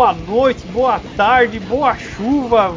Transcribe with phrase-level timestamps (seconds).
[0.00, 2.74] boa noite, boa tarde, boa chuva.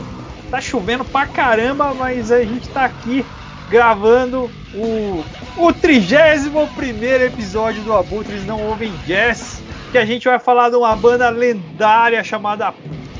[0.51, 3.25] Tá chovendo pra caramba, mas a gente tá aqui
[3.69, 5.23] gravando o,
[5.55, 10.75] o 31 primeiro episódio do Abutres Não Ouvem Jazz, que a gente vai falar de
[10.75, 12.73] uma banda lendária chamada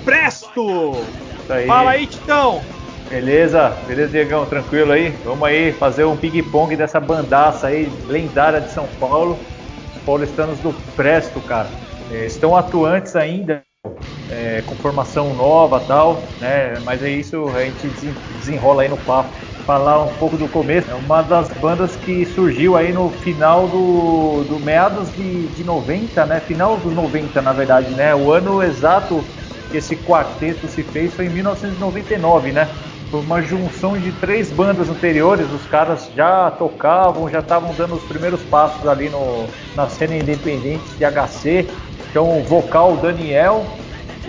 [0.03, 1.01] Presto.
[1.49, 1.65] Aí.
[1.65, 2.61] Fala aí, Titão.
[3.09, 5.11] Beleza, beleza, Diegão, tranquilo aí?
[5.23, 9.39] Vamos aí fazer um ping-pong dessa bandaça aí, lendária de São Paulo
[10.05, 11.69] paulistanos do Presto, cara.
[12.11, 13.63] É, estão atuantes ainda,
[14.29, 16.79] é, com formação nova tal, né?
[16.79, 17.87] Mas é isso, a gente
[18.39, 19.29] desenrola aí no papo.
[19.65, 24.43] Falar um pouco do começo, é uma das bandas que surgiu aí no final do,
[24.43, 26.39] do meados de, de 90, né?
[26.41, 28.13] Final dos 90, na verdade, né?
[28.13, 29.23] O ano exato
[29.71, 32.67] que esse quarteto se fez foi em 1999, né?
[33.09, 38.03] Foi uma junção de três bandas anteriores, os caras já tocavam, já estavam dando os
[38.03, 41.67] primeiros passos ali no, na cena independente de HC.
[42.13, 43.65] Então, o vocal Daniel,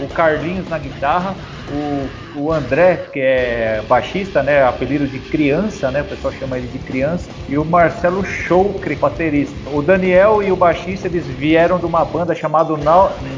[0.00, 1.34] o Carlinhos na guitarra,
[1.70, 6.66] o, o André, que é baixista, né, apelido de criança, né, o pessoal chama ele
[6.68, 9.54] de criança, e o Marcelo Choucre, baterista.
[9.70, 12.74] O Daniel e o baixista, eles vieram de uma banda chamada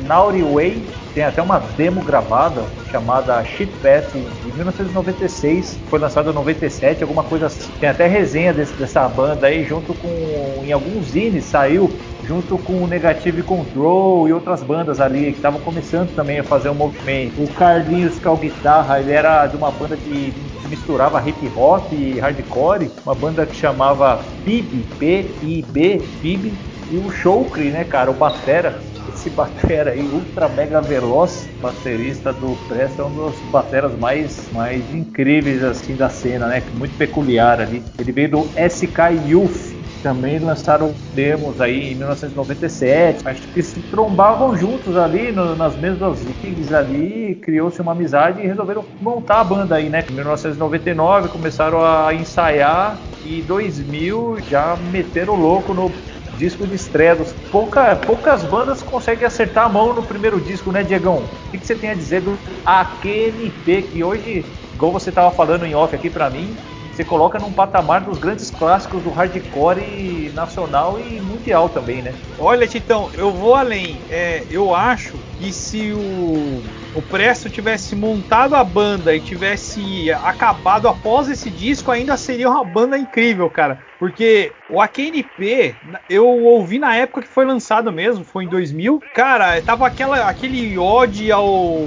[0.05, 0.81] Naughty Way,
[1.12, 7.25] tem até uma demo gravada chamada Shit Fest de 1996, foi lançada em 97, alguma
[7.25, 7.72] coisa assim.
[7.81, 10.62] Tem até resenha desse, dessa banda aí, junto com.
[10.62, 11.91] Em alguns zines saiu,
[12.27, 16.69] junto com o Negative Control e outras bandas ali que estavam começando também a fazer
[16.69, 17.42] um movimento.
[17.42, 20.32] O Carlinhos, o guitarra, ele era de uma banda que
[20.69, 26.53] misturava hip hop e hardcore, uma banda que chamava PIB, P-I-B, PIB,
[26.91, 28.78] e o Showcre, né, cara, o Batera
[29.14, 34.82] esse batera aí, ultra mega veloz, baterista do Presto, é um dos bateras mais, mais
[34.93, 36.62] incríveis assim da cena, né?
[36.75, 37.82] Muito peculiar ali.
[37.98, 43.22] Ele veio do SK Youth, também lançaram demos aí em 1997.
[43.24, 48.46] Acho que se trombavam juntos ali no, nas mesmas gigs ali, criou-se uma amizade e
[48.46, 50.04] resolveram montar a banda aí, né?
[50.08, 55.90] Em 1999 começaram a ensaiar e 2000 já meteram louco no
[56.36, 57.16] disco de estreia.
[57.50, 61.24] Pouca, poucas bandas conseguem acertar a mão no primeiro disco, né, Diegão?
[61.24, 65.64] O que, que você tem a dizer do AQNP, que hoje, igual você estava falando
[65.64, 66.56] em off aqui para mim,
[66.96, 72.14] você coloca num patamar dos grandes clássicos do hardcore nacional e mundial também, né?
[72.38, 74.00] Olha, Titão, eu vou além.
[74.08, 76.62] É, eu acho que se o,
[76.96, 82.64] o Presto tivesse montado a banda e tivesse acabado após esse disco, ainda seria uma
[82.64, 83.78] banda incrível, cara.
[83.98, 85.74] Porque o AKNP,
[86.08, 89.02] eu ouvi na época que foi lançado mesmo, foi em 2000.
[89.14, 91.78] Cara, tava aquela, aquele ode ao,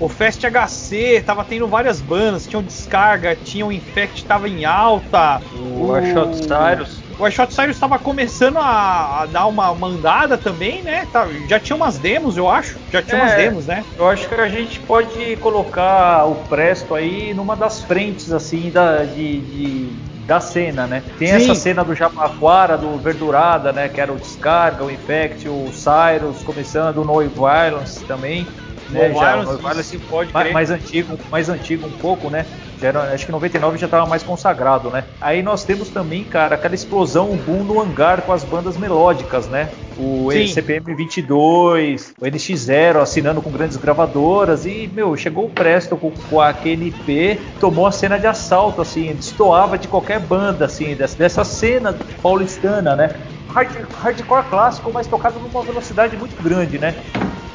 [0.00, 5.40] ao Fest HC, tava tendo várias bandas, tinham Descarga, tinha o Infect, tava em alta.
[5.52, 7.03] O, o Shot Cyrus.
[7.18, 11.06] O iShot Cyrus estava começando a, a, dar uma mandada também, né?
[11.12, 12.76] Tá, já tinha umas demos, eu acho.
[12.90, 13.84] Já tinha é, umas demos, né?
[13.96, 19.04] Eu acho que a gente pode colocar o Presto aí numa das frentes, assim, da,
[19.04, 21.02] de, de da cena, né?
[21.18, 21.34] Tem Sim.
[21.34, 23.88] essa cena do Jabaquara, do Verdurada, né?
[23.88, 28.46] Que era o Descarga, o Infect, o Cyrus, começando o No Violence também.
[28.94, 29.12] Né?
[29.12, 32.46] Já, o No Violence pode mais, mais antigo, mais antigo um pouco, né?
[32.80, 35.04] Já era, acho que 99 já estava mais consagrado, né?
[35.20, 39.48] Aí nós temos também, cara, aquela explosão, um boom no hangar com as bandas melódicas,
[39.48, 39.70] né?
[39.96, 40.46] O Sim.
[40.48, 46.40] CPM 22, o NX0 assinando com grandes gravadoras e, meu, chegou o Presto com, com
[46.40, 51.44] a QNP, tomou a cena de assalto, assim, destoava de qualquer banda, assim, dessa, dessa
[51.44, 53.10] cena paulistana, né?
[53.48, 56.96] Hard, hardcore clássico, mas tocado numa velocidade muito grande, né?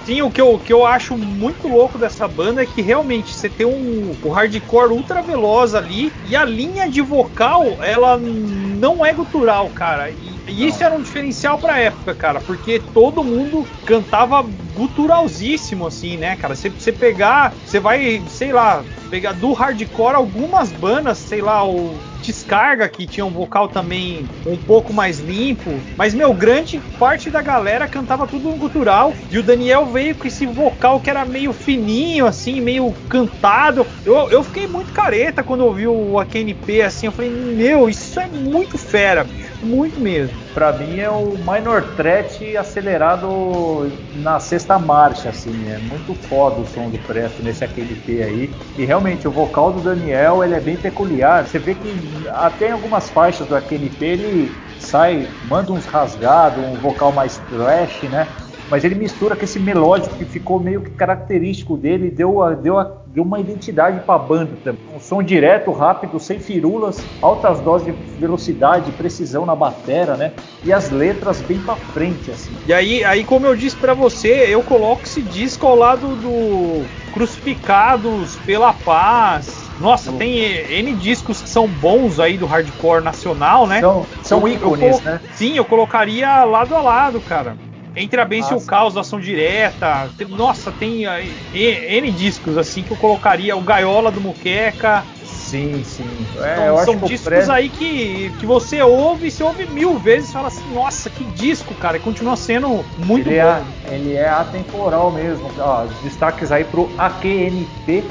[0.10, 3.32] Sim, o que, eu, o que eu acho muito louco dessa banda é que realmente
[3.32, 9.06] você tem um, o hardcore ultra veloz ali e a linha de vocal, ela não
[9.06, 10.10] é gutural, cara.
[10.10, 14.42] E, e isso era um diferencial pra época, cara, porque todo mundo cantava
[14.76, 16.56] guturalzíssimo, assim, né, cara?
[16.56, 21.94] Você, você pegar, você vai, sei lá, pegar do hardcore algumas bandas, sei lá, o
[22.30, 25.72] Descarga, que tinha um vocal também um pouco mais limpo.
[25.98, 29.16] Mas, meu, grande parte da galera cantava tudo no gutural.
[29.31, 33.88] E o Daniel veio com esse vocal que era meio fininho, assim, meio cantado.
[34.06, 37.08] Eu, eu fiquei muito careta quando ouvi o AKNP, assim.
[37.08, 39.49] Eu falei, meu, isso é muito fera, bicho.
[39.62, 40.46] Muito mesmo.
[40.54, 45.68] Pra mim é o minor threat acelerado na sexta marcha, assim.
[45.68, 48.56] É muito foda o som do Presto nesse AKNP aí.
[48.78, 51.46] E realmente, o vocal do Daniel, ele é bem peculiar.
[51.46, 56.80] Você vê que até em algumas faixas do AQNP ele sai, manda uns rasgados, um
[56.80, 58.34] vocal mais trash, né?
[58.69, 62.77] Mas ele mistura com esse melódico que ficou meio que característico dele, deu, a, deu,
[62.77, 64.81] a, deu uma identidade para a banda também.
[64.95, 70.33] Um som direto, rápido, sem firulas, altas doses de velocidade, precisão na batera, né?
[70.63, 72.51] E as letras bem para frente, assim.
[72.68, 76.86] E aí, aí como eu disse para você, eu coloco esse disco ao lado do
[77.13, 83.80] Crucificados pela Paz, nossa, tem N discos que são bons aí do hardcore nacional, né?
[83.80, 85.21] São, são eu, ícones, eu, né?
[85.33, 87.56] Sim, eu colocaria lado a lado, cara.
[87.96, 90.10] Entre a Benção e o Caos, Ação Direta.
[90.18, 91.10] Tem, nossa, tem uh,
[91.54, 93.56] N discos assim que eu colocaria.
[93.56, 95.04] O Gaiola do Muqueca.
[95.24, 96.08] Sim, sim.
[96.38, 100.48] É, então, são discos aí que, que você ouve, você ouve mil vezes e fala
[100.48, 101.98] assim, nossa, que disco, cara.
[101.98, 103.66] E continua sendo muito ele bom.
[103.90, 105.50] É, ele é atemporal mesmo.
[105.58, 108.04] Ó, destaques aí pro AQNP,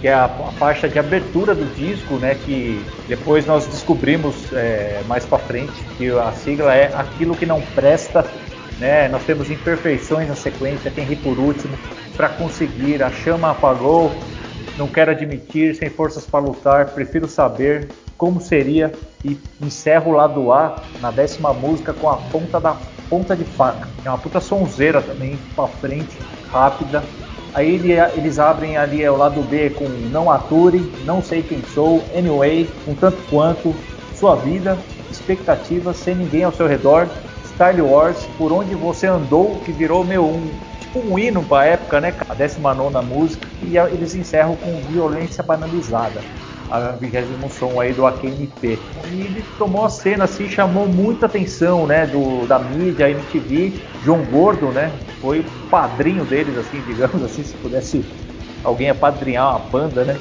[0.00, 2.34] que é a, a, faixa de abertura do disco, né?
[2.34, 7.60] Que depois nós descobrimos é, mais para frente que a sigla é aquilo que não
[7.60, 8.24] presta.
[8.80, 9.06] Né?
[9.08, 11.76] Nós temos imperfeições na sequência, quem ri por último,
[12.16, 14.10] para conseguir, a chama apagou,
[14.76, 18.90] não quero admitir, sem forças para lutar, prefiro saber como seria
[19.24, 22.76] e encerro o lado A na décima música com a ponta da
[23.08, 23.88] ponta de faca.
[24.04, 26.16] É uma puta sonzeira também, para frente,
[26.50, 27.02] rápida,
[27.52, 31.62] Aí ele, eles abrem ali é, o lado B com Não Ature, Não Sei Quem
[31.74, 33.74] Sou, Anyway, Um Tanto Quanto,
[34.14, 34.78] Sua Vida,
[35.10, 37.08] Expectativas, Sem Ninguém ao Seu Redor,
[37.60, 40.48] Style Wars, Por Onde Você Andou, que virou meu um,
[40.78, 42.14] tipo um hino pra época, né?
[42.26, 46.22] A 19 música, e eles encerram com Violência Banalizada
[46.70, 48.78] a vigésimo som aí do AKNP.
[49.12, 53.72] E ele tomou a cena assim, chamou muita atenção, né, do, da mídia, MTV,
[54.04, 58.06] João Gordo, né, foi padrinho deles, assim, digamos assim, se pudesse
[58.62, 60.16] alguém apadrinhar uma banda, né,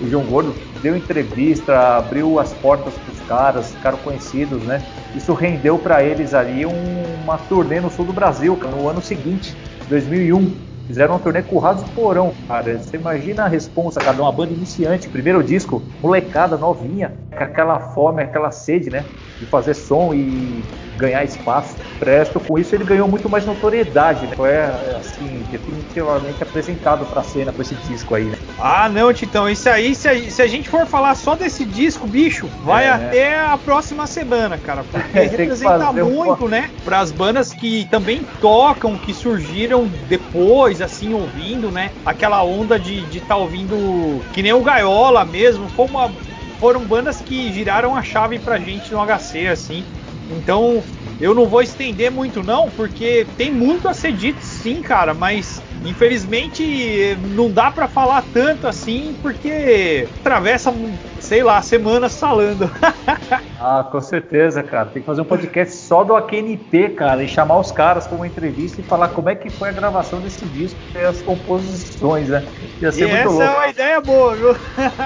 [0.00, 4.82] o João Gordo deu entrevista, abriu as portas para os caras, ficaram conhecidos, né?
[5.16, 9.56] Isso rendeu para eles ali um, uma turnê no sul do Brasil, no ano seguinte,
[9.88, 10.52] 2001.
[10.86, 12.78] Fizeram uma turnê com o Raso Porão, cara.
[12.78, 17.80] Você imagina a responsa, cara, de uma banda iniciante, primeiro disco, molecada novinha, com aquela
[17.80, 19.06] fome, aquela sede, né?
[19.40, 20.62] De fazer som e
[20.96, 21.76] ganhar espaço.
[21.98, 24.36] Presto, com isso ele ganhou muito mais notoriedade, né?
[24.36, 24.56] Foi,
[24.96, 28.38] assim, definitivamente apresentado pra cena com esse disco aí, né?
[28.58, 32.06] Ah, não, Titão, isso aí, se a, se a gente for falar só desse disco,
[32.06, 33.46] bicho, vai é, até né?
[33.46, 34.84] a próxima semana, cara.
[34.84, 36.48] Porque representa muito, um...
[36.48, 36.70] né?
[36.84, 41.90] Para as bandas que também tocam, que surgiram depois assim, ouvindo, né?
[42.04, 46.10] Aquela onda de estar de tá ouvindo, que nem o Gaiola mesmo, foi uma,
[46.58, 49.84] foram bandas que giraram a chave pra gente no HC, assim.
[50.30, 50.82] Então,
[51.20, 55.62] eu não vou estender muito não, porque tem muito a ser dito sim, cara, mas
[55.84, 60.72] infelizmente não dá para falar tanto assim, porque atravessa
[61.20, 62.70] sei lá, semanas falando.
[63.58, 64.86] ah, com certeza, cara.
[64.86, 68.26] Tem que fazer um podcast só do AQNP, cara, e chamar os caras para uma
[68.26, 72.46] entrevista e falar como é que foi a gravação desse disco e as composições, né?
[72.82, 73.42] Ia ser e muito essa louco.
[73.42, 74.56] é uma ideia boa, viu?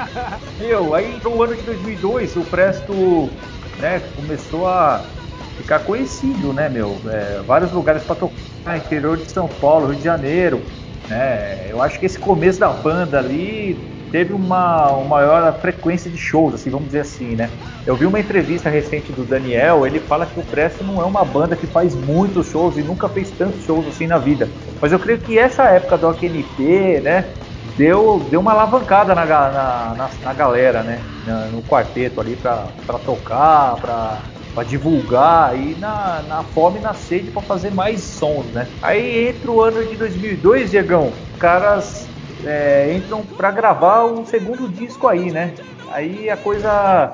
[0.58, 3.28] Meu, aí no ano de 2002 o Presto
[3.78, 5.14] né, começou a
[5.56, 7.00] ficar conhecido, né, meu?
[7.08, 8.38] É, vários lugares para tocar,
[8.76, 10.62] interior de São Paulo, Rio de Janeiro,
[11.08, 11.70] né?
[11.70, 16.54] Eu acho que esse começo da banda ali teve uma, uma maior frequência de shows,
[16.54, 17.50] assim, vamos dizer assim, né?
[17.86, 21.24] Eu vi uma entrevista recente do Daniel, ele fala que o Presto não é uma
[21.24, 24.52] banda que faz muitos shows e nunca fez tantos shows assim na vida.
[24.80, 27.34] Mas eu creio que essa época do AQNP, né,
[27.78, 31.04] deu, deu uma alavancada na, na, na, na galera, né?
[31.52, 37.30] no quarteto ali para tocar, para para divulgar e na, na fome e na sede
[37.30, 38.66] para fazer mais sons, né?
[38.82, 42.10] Aí entra o ano de 2002, Diegão, caras
[42.44, 45.54] é, entram para gravar um segundo disco aí, né?
[45.92, 47.12] Aí a coisa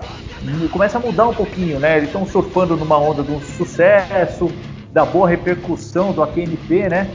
[0.70, 1.98] começa a mudar um pouquinho, né?
[1.98, 4.48] Eles estão surfando numa onda do sucesso,
[4.90, 7.10] da boa repercussão do AQNP, né?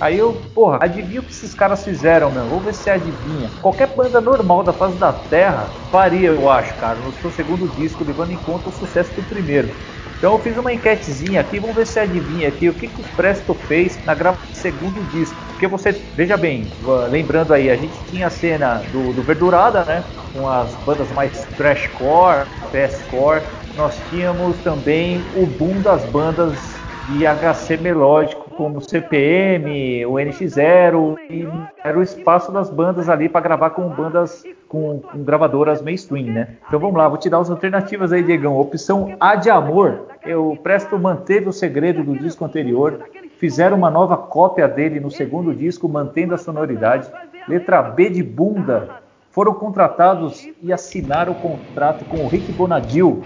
[0.00, 2.48] Aí eu, porra, adivinha o que esses caras fizeram, meu?
[2.48, 3.52] Vamos ver se adivinha.
[3.60, 8.04] Qualquer banda normal da face da Terra faria, eu acho, cara, no seu segundo disco,
[8.04, 9.74] levando em conta o sucesso do primeiro.
[10.18, 13.04] Então eu fiz uma enquetezinha aqui, vamos ver se adivinha aqui o que, que o
[13.04, 15.38] Presto fez na gravação do segundo disco.
[15.48, 16.72] Porque você, veja bem,
[17.10, 20.04] lembrando aí, a gente tinha a cena do, do Verdurada, né?
[20.32, 23.44] Com as bandas mais trashcore, fastcore.
[23.74, 31.16] Nós tínhamos também o boom das bandas de HC melódico, como o CPM, o NX0,
[31.30, 31.46] e
[31.82, 36.48] era o espaço das bandas ali para gravar com bandas com, com, gravadoras mainstream, né?
[36.66, 38.58] Então vamos lá, vou te dar as alternativas aí, Diegão.
[38.58, 43.00] Opção A de amor, eu presto manteve o segredo do disco anterior,
[43.38, 47.10] fizeram uma nova cópia dele no segundo disco, mantendo a sonoridade.
[47.46, 53.22] Letra B de bunda, foram contratados e assinaram o contrato com o Rick Bonadil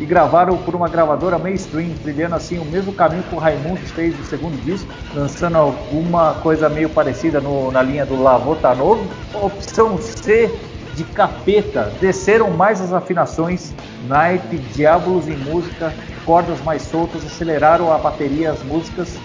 [0.00, 4.18] e gravaram por uma gravadora mainstream, trilhando assim o mesmo caminho que o Raimundos fez
[4.18, 9.06] no segundo disco, lançando alguma coisa meio parecida no, na linha do Lavota Novo.
[9.34, 10.50] Opção C
[10.96, 13.72] de capeta, desceram mais as afinações,
[14.08, 15.92] naipe, diábolos em música,
[16.24, 19.18] cordas mais soltas, aceleraram a bateria, as músicas,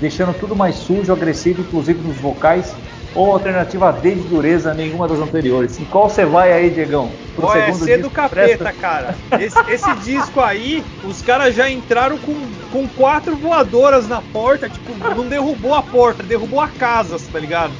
[0.00, 2.74] deixando tudo mais sujo, agressivo, inclusive nos vocais,
[3.14, 5.78] ou alternativa D de dureza, nenhuma das anteriores.
[5.90, 7.10] Qual você vai aí, Diegão?
[7.34, 8.72] Pro Ó, é C do capeta, presta...
[8.72, 9.14] cara.
[9.40, 12.34] Esse, esse disco aí, os caras já entraram com,
[12.70, 17.72] com quatro voadoras na porta, tipo, não derrubou a porta, derrubou a casa, tá ligado?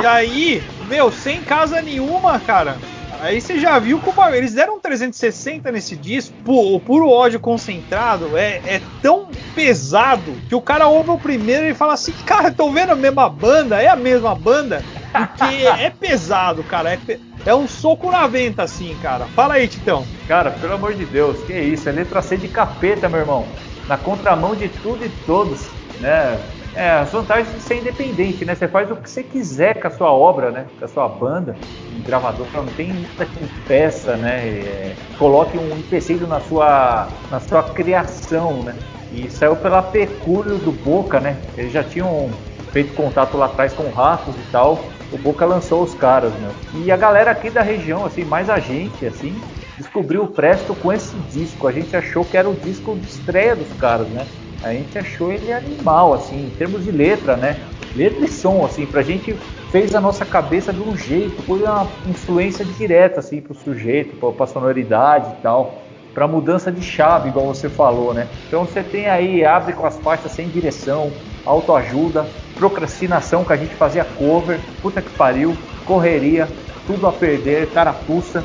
[0.00, 2.76] E aí, meu, sem casa nenhuma, cara.
[3.22, 6.34] Aí você já viu como eles deram um 360 nesse disco.
[6.44, 11.72] o puro ódio concentrado é, é, tão pesado que o cara ouve o primeiro e
[11.72, 14.82] fala assim: Cara, tô vendo a mesma banda, é a mesma banda.
[15.12, 16.94] Porque é pesado, cara.
[16.94, 16.98] É,
[17.46, 19.26] é um soco na venta, assim, cara.
[19.26, 20.04] Fala aí, Titão.
[20.26, 21.88] Cara, pelo amor de Deus, que isso?
[21.88, 23.46] É letra C de capeta, meu irmão.
[23.86, 25.68] Na contramão de tudo e todos,
[26.00, 26.40] né?
[26.74, 28.54] É, as vantagens de ser independente, né?
[28.54, 30.70] Você faz o que você quiser com a sua obra, né?
[30.78, 31.60] Com a sua banda,
[31.90, 34.48] um gravador, não tem muita que peça, né?
[34.48, 38.78] É, coloque um empecilho na sua, na sua criação, né?
[39.10, 41.50] E saiu pela pecúlio do Boca, né?
[41.54, 44.94] Eles já tinham feito contato lá atrás com ratos e tal.
[45.10, 46.56] O Boca lançou os caras, né?
[46.72, 49.44] E a galera aqui da região, assim, mais a gente, assim,
[49.76, 51.66] descobriu o Presto com esse disco.
[51.68, 54.28] A gente achou que era o disco de estreia dos caras, né?
[54.62, 57.62] A gente achou ele animal, assim, em termos de letra, né?
[57.94, 59.34] Letra e som, assim, pra gente
[59.70, 64.30] fez a nossa cabeça de um jeito, foi uma influência direta, assim, pro sujeito, pra,
[64.32, 65.82] pra sonoridade e tal,
[66.14, 68.28] pra mudança de chave, igual você falou, né?
[68.46, 73.74] Então você tem aí, abre com as faixas sem direção, autoajuda, procrastinação que a gente
[73.74, 76.46] fazia cover, puta que pariu, correria,
[76.86, 78.44] tudo a perder, carapuça,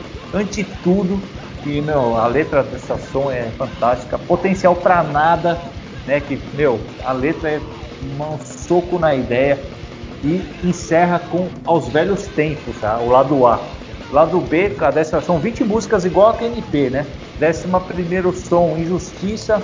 [0.82, 1.22] tudo
[1.66, 5.77] e meu, a letra dessa som é fantástica, potencial para nada,
[6.08, 6.22] né?
[6.22, 7.62] Que, meu, a letra é
[8.02, 9.60] um soco na ideia
[10.24, 12.98] e encerra com Aos Velhos Tempos, tá?
[13.00, 13.60] O lado A.
[14.12, 17.06] Lado B, a décima, são 20 músicas igual a KNP, né?
[17.38, 19.62] Décima primeiro som, Injustiça.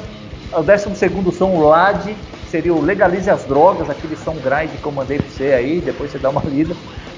[0.52, 4.92] O décimo segundo som, Lade, seria o Legalize as Drogas, aquele som grind que eu
[4.92, 6.76] mandei pra você aí, depois você dá uma lida.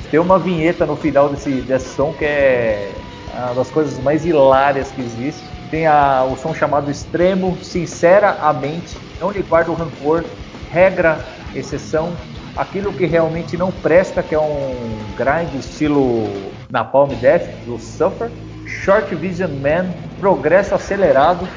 [0.10, 2.92] Tem uma vinheta no final desse, desse som que é
[3.34, 5.55] uma das coisas mais hilárias que existe.
[5.70, 10.24] Tem a, o som chamado Extremo, Sinceramente, não lhe guarda o rancor,
[10.70, 11.20] regra,
[11.56, 12.14] exceção,
[12.56, 14.76] aquilo que realmente não presta, que é um
[15.18, 16.28] grind estilo
[16.70, 18.30] Napalm Death, do Suffer,
[18.66, 21.48] Short Vision Man, Progresso Acelerado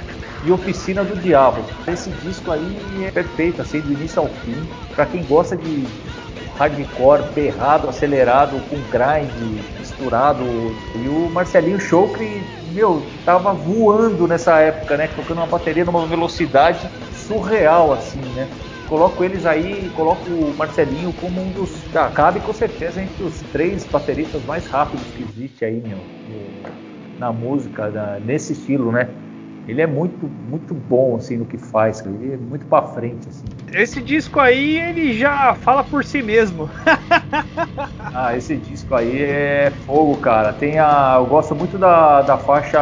[0.45, 1.63] e Oficina do Diabo.
[1.87, 5.87] Esse disco aí é perfeito, assim, do início ao fim, para quem gosta de
[6.59, 10.45] hardcore, berrado, acelerado, com grind, misturado.
[10.45, 15.09] E o Marcelinho Chocre, meu, tava voando nessa época, né?
[15.09, 18.53] Tocando uma bateria numa velocidade surreal, assim, né?
[18.87, 21.89] Coloco eles aí, coloco o Marcelinho como um dos.
[21.95, 26.09] Ah, cabe com certeza entre os três bateristas mais rápidos que existe aí, meu,
[27.19, 29.15] na música, na, nesse estilo, né?
[29.69, 33.45] Ele é muito, muito bom, assim, no que faz, ele é muito pra frente, assim.
[33.71, 36.71] Esse disco aí, ele já fala por si mesmo.
[38.01, 40.55] ah, esse disco aí é fogo, cara.
[40.55, 41.17] Tem a...
[41.19, 42.81] Eu gosto muito da, da faixa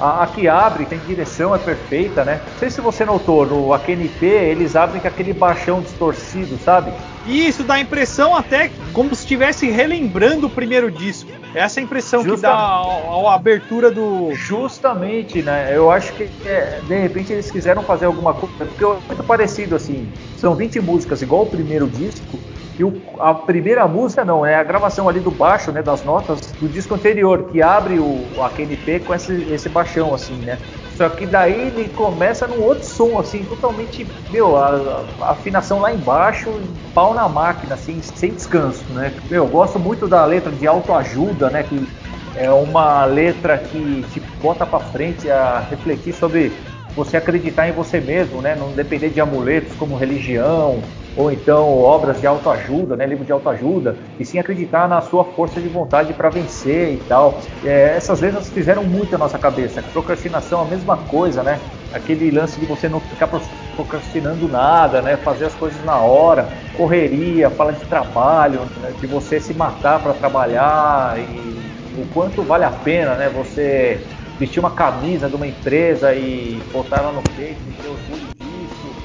[0.00, 2.40] a, a, que abre, tem direção, é perfeita, né?
[2.44, 6.90] Não sei se você notou, no AQNP eles abrem com aquele baixão distorcido, sabe?
[7.26, 11.30] Isso dá a impressão até como se estivesse relembrando o primeiro disco.
[11.54, 14.30] Essa é a impressão que dá a, abertura do.
[14.34, 15.76] Justamente, né?
[15.76, 19.74] Eu acho que é, de repente eles quiseram fazer alguma coisa, porque é muito parecido
[19.74, 20.12] assim.
[20.36, 22.40] São 20 músicas igual o primeiro disco,
[22.78, 26.40] e o, a primeira música não, é a gravação ali do baixo, né, das notas
[26.58, 30.58] do disco anterior, que abre o, a KNP com esse, esse baixão, assim, né?
[31.00, 35.90] Só que daí ele começa num outro som, assim, totalmente, meu, a, a afinação lá
[35.90, 36.60] embaixo,
[36.92, 39.10] pau na máquina, assim, sem descanso, né?
[39.30, 41.62] Meu, gosto muito da letra de autoajuda, né?
[41.62, 41.88] Que
[42.36, 46.52] é uma letra que te bota para frente a refletir sobre
[46.94, 48.54] você acreditar em você mesmo, né?
[48.54, 50.82] Não depender de amuletos como religião,
[51.16, 55.60] ou então obras de autoajuda, né, livro de autoajuda, e sim acreditar na sua força
[55.60, 57.40] de vontade para vencer e tal.
[57.64, 59.82] É, essas letras fizeram muito na nossa cabeça.
[59.92, 61.58] Procrastinação, a mesma coisa, né?
[61.92, 63.28] Aquele lance de você não ficar
[63.74, 65.16] procrastinando nada, né?
[65.16, 68.92] Fazer as coisas na hora, correria, fala de trabalho, né?
[69.00, 73.28] de você se matar para trabalhar e o quanto vale a pena, né?
[73.28, 74.00] Você
[74.38, 78.29] vestir uma camisa de uma empresa e botar ela no peito e ter orgulho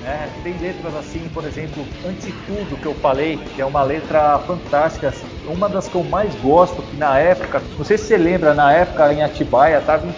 [0.06, 0.30] né?
[0.44, 5.28] Tem letras assim, por exemplo, Antitudo, que eu falei, que é uma letra fantástica, assim,
[5.48, 8.72] uma das que eu mais gosto, que na época, não sei se você lembra, na
[8.72, 10.14] época em Atibaia, tava,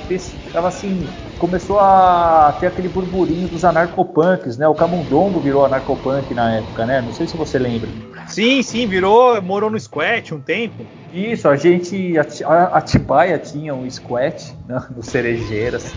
[0.51, 1.08] tava assim,
[1.39, 4.67] começou a ter aquele burburinho dos anarcopunks, né?
[4.67, 7.01] O Camundongo virou anarcopunk na época, né?
[7.01, 7.89] Não sei se você lembra.
[8.27, 10.86] Sim, sim, virou, morou no Squat um tempo.
[11.13, 15.96] Isso, a gente, a Atibaia tinha um Squat né, no Cerejeiras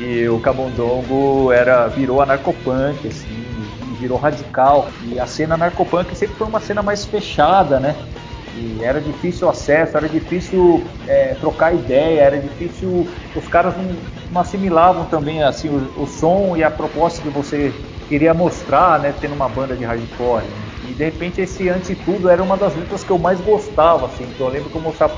[0.00, 3.26] e o Camundongo era, virou anarcopunk, assim,
[3.98, 4.88] virou radical.
[5.02, 7.94] E a cena narcopunk sempre foi uma cena mais fechada, né?
[8.56, 13.06] E era difícil o acesso, era difícil é, trocar ideia, era difícil.
[13.34, 13.96] Os caras não,
[14.32, 17.72] não assimilavam também assim o, o, som e a proposta que você
[18.08, 19.14] queria mostrar, né?
[19.20, 20.44] Tendo uma banda de hardcore.
[20.88, 24.24] E de repente esse Antes Tudo era uma das letras que eu mais gostava, assim.
[24.24, 25.14] Então eu lembro que eu mostrava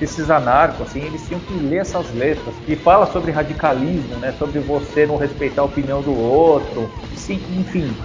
[0.00, 2.54] esses anarcos, assim, eles tinham que ler essas letras.
[2.66, 4.32] E fala sobre radicalismo, né?
[4.32, 6.88] Sobre você não respeitar a opinião do outro.
[7.14, 7.96] Sim, enfim,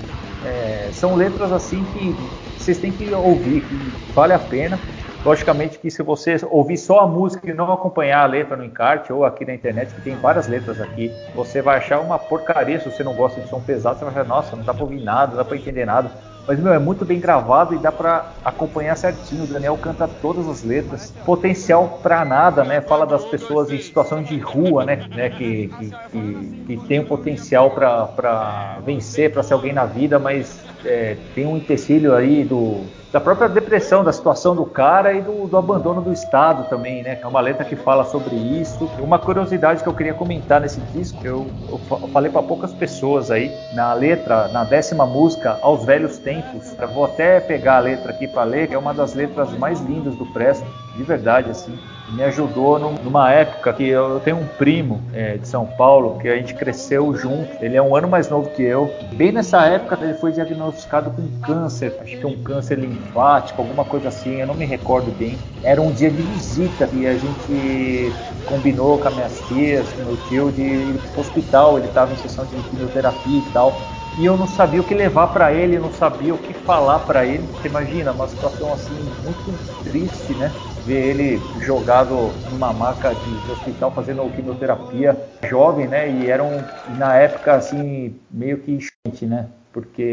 [0.44, 2.16] é, são letras assim que
[2.56, 4.80] vocês têm que ouvir, que vale a pena.
[5.24, 9.14] Logicamente que se você ouvir só a música e não acompanhar a letra no encarte
[9.14, 12.86] ou aqui na internet, que tem várias letras aqui, você vai achar uma porcaria se
[12.86, 15.32] você não gosta de som pesado, você vai achar, nossa, não dá pra ouvir nada,
[15.32, 16.12] não dá pra entender nada.
[16.46, 19.44] Mas, meu, é muito bem gravado e dá para acompanhar certinho.
[19.44, 21.14] O Daniel canta todas as letras.
[21.26, 22.82] Potencial para nada, né?
[22.82, 25.08] Fala das pessoas em situação de rua, né?
[25.16, 25.30] né?
[25.30, 30.62] Que, que, que, que tem um potencial para vencer, para ser alguém na vida, mas
[30.84, 32.84] é, tem um empecilho aí do,
[33.14, 37.20] da própria depressão, da situação do cara e do, do, abandono do Estado também, né?
[37.22, 38.90] É uma letra que fala sobre isso.
[38.98, 43.56] Uma curiosidade que eu queria comentar nesse disco, eu, eu falei para poucas pessoas aí,
[43.76, 46.76] na letra, na décima música, Aos Velhos Tempos.
[46.80, 49.80] Eu vou até pegar a letra aqui para ler, que é uma das letras mais
[49.80, 50.66] lindas do Presto,
[50.96, 51.78] de verdade, assim
[52.14, 56.36] me ajudou numa época que eu tenho um primo é, de São Paulo que a
[56.36, 57.50] gente cresceu junto.
[57.60, 58.94] Ele é um ano mais novo que eu.
[59.16, 64.10] Bem nessa época ele foi diagnosticado com câncer, acho que um câncer linfático, alguma coisa
[64.10, 65.40] assim, eu não me recordo bem.
[65.64, 68.14] Era um dia de visita e a gente
[68.46, 71.78] combinou com as minhas tias, com meu tio, de ir para o hospital.
[71.80, 73.82] Ele estava em sessão de quimioterapia e tal
[74.16, 77.26] e eu não sabia o que levar para ele, não sabia o que falar para
[77.26, 77.48] ele.
[77.48, 80.54] Você imagina, uma situação assim muito triste, né?
[80.84, 86.10] Ver ele jogado numa maca de, hospital fazendo quimioterapia, jovem, né?
[86.12, 89.48] E era um, na época assim meio que enchente, né?
[89.72, 90.04] Porque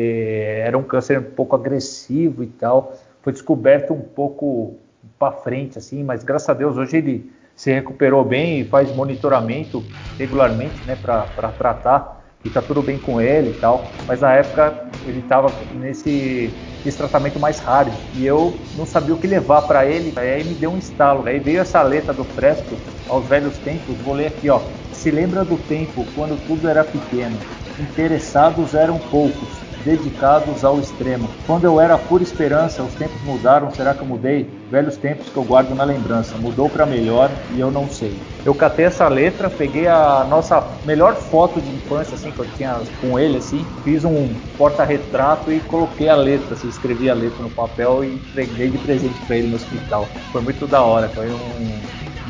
[0.64, 2.94] era um câncer um pouco agressivo e tal.
[3.22, 4.76] Foi descoberto um pouco
[5.18, 9.84] para frente, assim, mas graças a Deus hoje ele se recuperou bem e faz monitoramento
[10.18, 10.94] regularmente, né?
[10.96, 13.92] Para tratar e tá tudo bem com ele e tal.
[14.06, 16.50] Mas na época ele estava nesse,
[16.84, 20.12] nesse tratamento mais raro e eu não sabia o que levar para ele.
[20.16, 21.26] Aí me deu um estalo.
[21.26, 24.00] Aí veio essa letra do Fresco aos velhos tempos.
[24.00, 24.60] Vou ler aqui, ó.
[24.92, 27.38] Se lembra do tempo quando tudo era pequeno,
[27.78, 31.28] interessados eram poucos dedicados ao extremo.
[31.46, 34.46] Quando eu era pura esperança, os tempos mudaram, será que eu mudei?
[34.70, 36.36] Velhos tempos que eu guardo na lembrança.
[36.36, 38.14] Mudou para melhor e eu não sei.
[38.44, 42.80] Eu catei essa letra, peguei a nossa melhor foto de infância, assim, que eu tinha
[43.00, 47.50] com ele, assim, fiz um porta-retrato e coloquei a letra, assim, escrevi a letra no
[47.50, 50.08] papel e entreguei de presente para ele no hospital.
[50.32, 51.80] Foi muito da hora, foi um,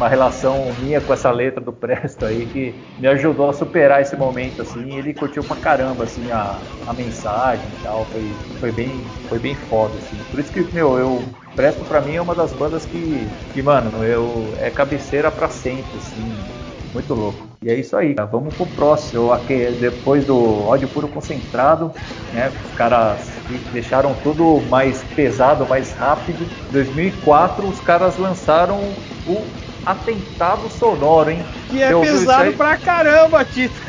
[0.00, 4.16] uma relação minha com essa letra do Presto aí que me ajudou a superar esse
[4.16, 4.96] momento assim.
[4.96, 9.54] ele curtiu pra caramba assim a, a mensagem e tal, foi, foi bem foi bem
[9.54, 10.24] foda assim.
[10.24, 14.02] Por isso que meu, eu Presto para mim é uma das bandas que, que mano,
[14.02, 16.48] eu é cabeceira para sempre assim.
[16.92, 17.50] Muito louco.
[17.62, 19.30] E é isso aí, vamos pro próximo.
[19.32, 21.94] Aqui, depois do ódio puro concentrado,
[22.32, 22.58] né?
[22.64, 26.50] Os caras deixaram tudo mais pesado, mais rápido.
[26.68, 31.44] Em 2004, os caras lançaram o atentado sonoro, hein?
[31.68, 33.80] Que é pesado pra caramba, Tito.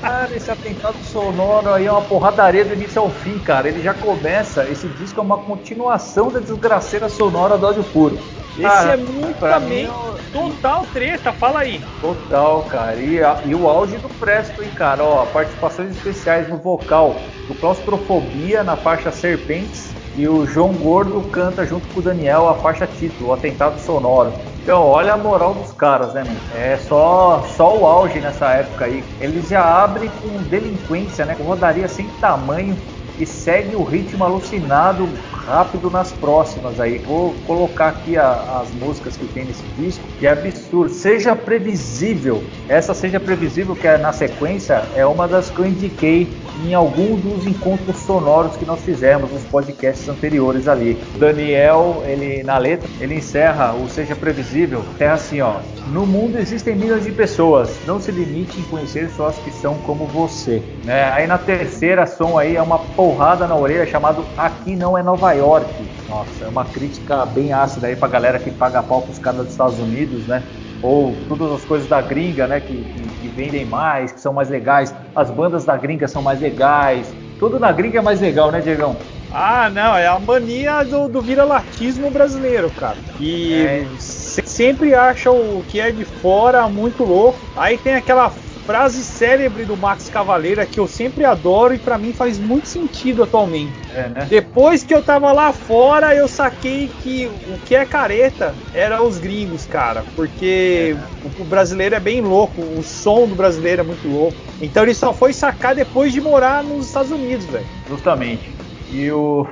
[0.00, 3.68] Cara, esse atentado sonoro aí é uma porradaria do início ao fim, cara.
[3.68, 8.18] Ele já começa, esse disco é uma continuação da desgraceira sonora do áudio puro.
[8.52, 9.90] Esse cara, é muito também
[10.32, 11.82] total treta, fala aí.
[12.00, 12.96] Total, cara.
[12.96, 15.02] E, a, e o áudio do Presto, hein, cara.
[15.02, 17.16] Ó, participações especiais no vocal
[17.48, 22.54] do Claustrofobia na faixa Serpentes e o João Gordo canta junto com o Daniel a
[22.54, 24.32] faixa título, o Atentado Sonoro.
[24.62, 26.40] Então, olha a moral dos caras, né, mano?
[26.56, 29.04] É só, só o auge nessa época aí.
[29.20, 31.36] Eles já abrem com delinquência, né?
[31.36, 32.76] Com rodaria sem tamanho
[33.18, 36.98] e segue o ritmo alucinado rápido nas próximas aí.
[36.98, 40.92] Vou colocar aqui a, as músicas que tem nesse disco e é absurdo.
[40.92, 42.42] Seja previsível.
[42.68, 47.16] Essa seja previsível que é na sequência é uma das que eu indiquei em algum
[47.16, 50.98] dos encontros sonoros que nós fizemos nos podcasts anteriores ali.
[51.18, 56.74] Daniel, ele na letra, ele encerra o seja previsível, é assim, ó: No mundo existem
[56.74, 61.10] milhões de pessoas, não se limite em conhecer só as que são como você, né?
[61.12, 65.32] Aí na terceira som aí é uma porrada na orelha chamado Aqui não é Nova
[65.32, 65.86] York.
[66.08, 69.52] Nossa, é uma crítica bem ácida aí pra galera que paga pau pros caras dos
[69.52, 70.44] Estados Unidos, né?
[70.82, 74.48] Ou todas as coisas da gringa, né, que, que, que vendem mais, que são mais
[74.48, 78.60] legais, as bandas da gringa são mais legais, tudo na gringa é mais legal, né,
[78.60, 78.96] Diegão?
[79.30, 82.96] Ah, não, é a mania do, do vira-latismo brasileiro, cara.
[83.20, 83.86] E é.
[83.98, 87.38] sempre acha o que é de fora muito louco.
[87.56, 88.30] Aí tem aquela
[88.66, 93.22] frase célebre do Max Cavaleira que eu sempre adoro e para mim faz muito sentido
[93.22, 93.72] atualmente.
[93.94, 94.26] É, né?
[94.28, 99.18] Depois que eu tava lá fora, eu saquei que o que é careta era os
[99.18, 101.40] gringos, cara, porque é.
[101.40, 104.36] o, brasileiro é bem louco, o som do brasileiro é muito louco.
[104.60, 107.66] Então ele só foi sacar depois de morar nos Estados Unidos, velho.
[107.88, 108.50] Justamente.
[108.90, 109.46] E o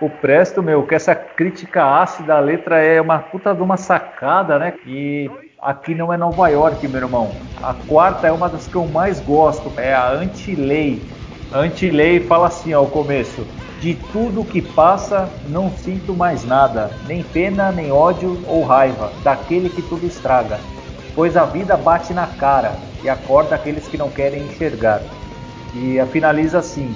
[0.00, 4.58] o Presto, meu, que essa crítica ácida à letra é uma puta de uma sacada,
[4.58, 4.74] né?
[4.86, 7.30] E aqui não é Nova York, meu irmão.
[7.62, 11.02] A quarta é uma das que eu mais gosto, é a Anti-Lei.
[11.52, 13.46] Anti-Lei fala assim ao começo:
[13.80, 19.68] De tudo que passa, não sinto mais nada, nem pena, nem ódio ou raiva, daquele
[19.68, 20.58] que tudo estraga.
[21.14, 25.00] Pois a vida bate na cara e acorda aqueles que não querem enxergar.
[25.74, 26.94] E finaliza assim: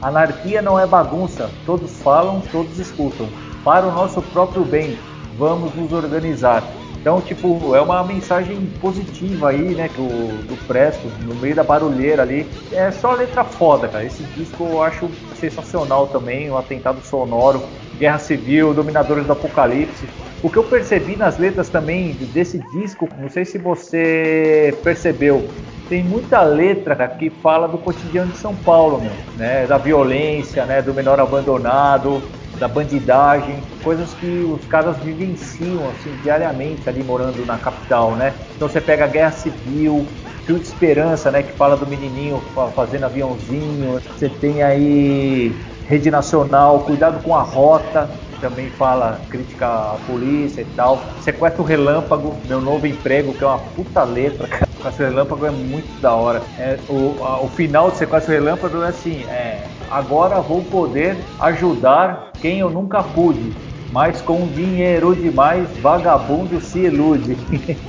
[0.00, 3.26] Anarquia não é bagunça, todos falam, todos escutam.
[3.64, 4.98] Para o nosso próprio bem,
[5.38, 6.62] vamos nos organizar.
[7.04, 10.06] Então, tipo, é uma mensagem positiva aí, né, do,
[10.48, 12.46] do Presto, no meio da barulheira ali.
[12.72, 14.06] É só letra foda, cara.
[14.06, 17.62] Esse disco eu acho sensacional também, o um Atentado Sonoro,
[17.98, 20.08] Guerra Civil, Dominadores do Apocalipse.
[20.42, 25.50] O que eu percebi nas letras também desse disco, não sei se você percebeu,
[25.90, 29.66] tem muita letra que fala do cotidiano de São Paulo, meu, né?
[29.66, 30.80] Da violência, né?
[30.80, 32.22] Do menor abandonado,
[32.58, 38.34] da bandidagem, coisas que os caras vivenciam assim diariamente ali morando na capital, né?
[38.56, 40.06] Então você pega a Guerra Civil,
[40.44, 41.42] Fio de Esperança, né?
[41.42, 42.42] Que fala do menininho
[42.74, 44.00] fazendo aviãozinho.
[44.14, 45.54] Você tem aí
[45.86, 48.10] Rede Nacional, Cuidado com a Rota,
[48.44, 51.14] também fala crítica à polícia e tal.
[51.20, 54.66] Sequestro Relâmpago, meu novo emprego, que é uma puta letra, cara.
[54.76, 56.42] Sequestro Relâmpago é muito da hora.
[56.58, 62.33] É, o, a, o final de Sequestro Relâmpago é assim: é, agora vou poder ajudar
[62.44, 63.54] quem eu nunca pude,
[63.90, 67.34] mas com dinheiro demais, vagabundo se ilude.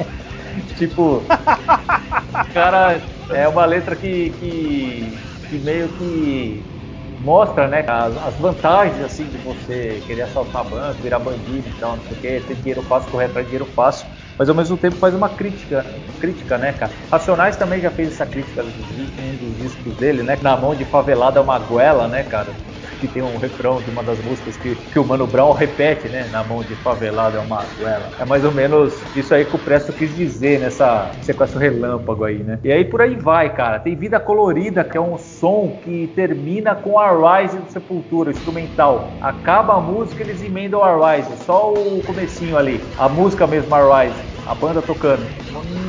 [0.77, 1.23] tipo,
[2.53, 6.63] cara, é uma letra que, que, que meio que
[7.19, 12.03] mostra, né, as, as, vantagens, assim, de você querer assaltar banco, virar bandido, então, não
[12.05, 14.07] sei o que, ter dinheiro fácil, correr atrás de dinheiro fácil,
[14.39, 15.83] mas ao mesmo tempo faz uma crítica,
[16.17, 16.93] crítica, né, cara?
[17.11, 21.41] Racionais também já fez essa crítica um dos discos dele, né, na mão de favelada
[21.41, 22.55] é uma goela, né, cara?
[23.07, 26.27] Que tem um refrão de uma das músicas que, que o Mano Brown repete, né?
[26.31, 28.11] Na mão de favelado é uma goela.
[28.19, 32.37] É mais ou menos isso aí que o Presto quis dizer nessa sequência relâmpago aí,
[32.37, 32.59] né?
[32.63, 33.79] E aí por aí vai, cara.
[33.79, 39.17] Tem Vida Colorida, que é um som que termina com a Rise do Sepultura, instrumental.
[39.21, 42.81] Acaba a música, eles emendam a Rise, só o comecinho ali.
[42.97, 45.25] A música mesmo, a Rise a banda tocando.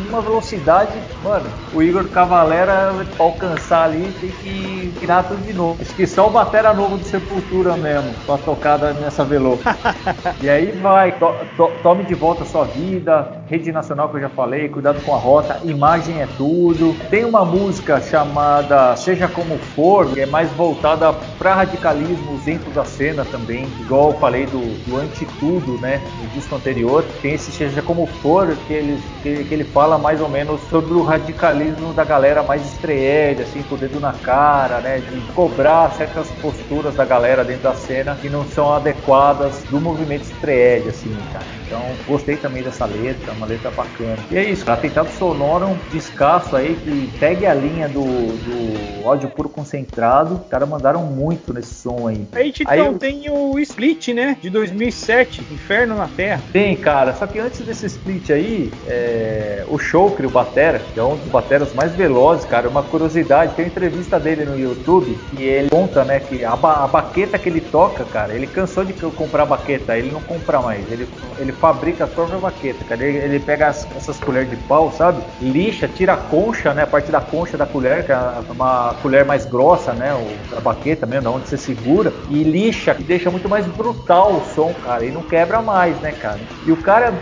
[0.08, 0.92] Uma velocidade,
[1.22, 5.76] mano, o Igor Cavalera, alcançar ali, tem que virar tudo de novo.
[5.80, 9.58] Acho que só o Batera Novo do Sepultura mesmo, com a tocada nessa velo.
[10.40, 14.20] e aí vai, to, to, tome de volta a sua vida, Rede Nacional que eu
[14.20, 16.94] já falei, cuidado com a rota, imagem é tudo.
[17.10, 22.84] Tem uma música chamada Seja Como For, que é mais voltada para radicalismo dentro da
[22.84, 27.04] cena também, igual eu falei do, do Antitudo, né, no disco anterior.
[27.20, 30.94] Tem esse Seja Como For, que ele, que, que, ele fala mais ou menos sobre
[30.94, 34.98] o radicalismo da galera mais estreed, assim, com o dedo na cara, né?
[34.98, 40.22] De cobrar certas posturas da galera dentro da cena que não são adequadas do movimento
[40.22, 41.44] estreed, assim, cara.
[41.66, 44.18] Então, gostei também dessa letra, uma letra bacana.
[44.30, 49.28] E é isso, Atentado Sonoro, um descasso aí que pegue a linha do, do áudio
[49.30, 50.36] puro concentrado.
[50.36, 52.26] Os caras mandaram muito nesse som aí.
[52.32, 52.98] A gente aí, então eu...
[52.98, 54.36] tem o Split, né?
[54.40, 56.42] De 2007, Inferno na Terra.
[56.52, 57.14] Tem, cara.
[57.14, 61.28] Só que antes desse Split aí, é, o Chokri, o Batera, que é um dos
[61.28, 66.04] bateras mais velozes, cara, uma curiosidade, tem uma entrevista dele no YouTube e ele conta,
[66.04, 69.96] né, que a, ba a baqueta que ele toca, cara, ele cansou de comprar baqueta,
[69.96, 73.90] ele não compra mais, ele, ele fabrica a própria baqueta, cara, ele, ele pega as,
[73.96, 77.66] essas colheres de pau, sabe, lixa, tira a concha, né, a parte da concha da
[77.66, 78.18] colher, que é
[78.50, 80.10] uma colher mais grossa, né,
[80.56, 84.72] a baqueta mesmo, onde você segura, e lixa, e deixa muito mais brutal o som,
[84.74, 86.40] cara, e não quebra mais, né, cara.
[86.64, 87.14] E o cara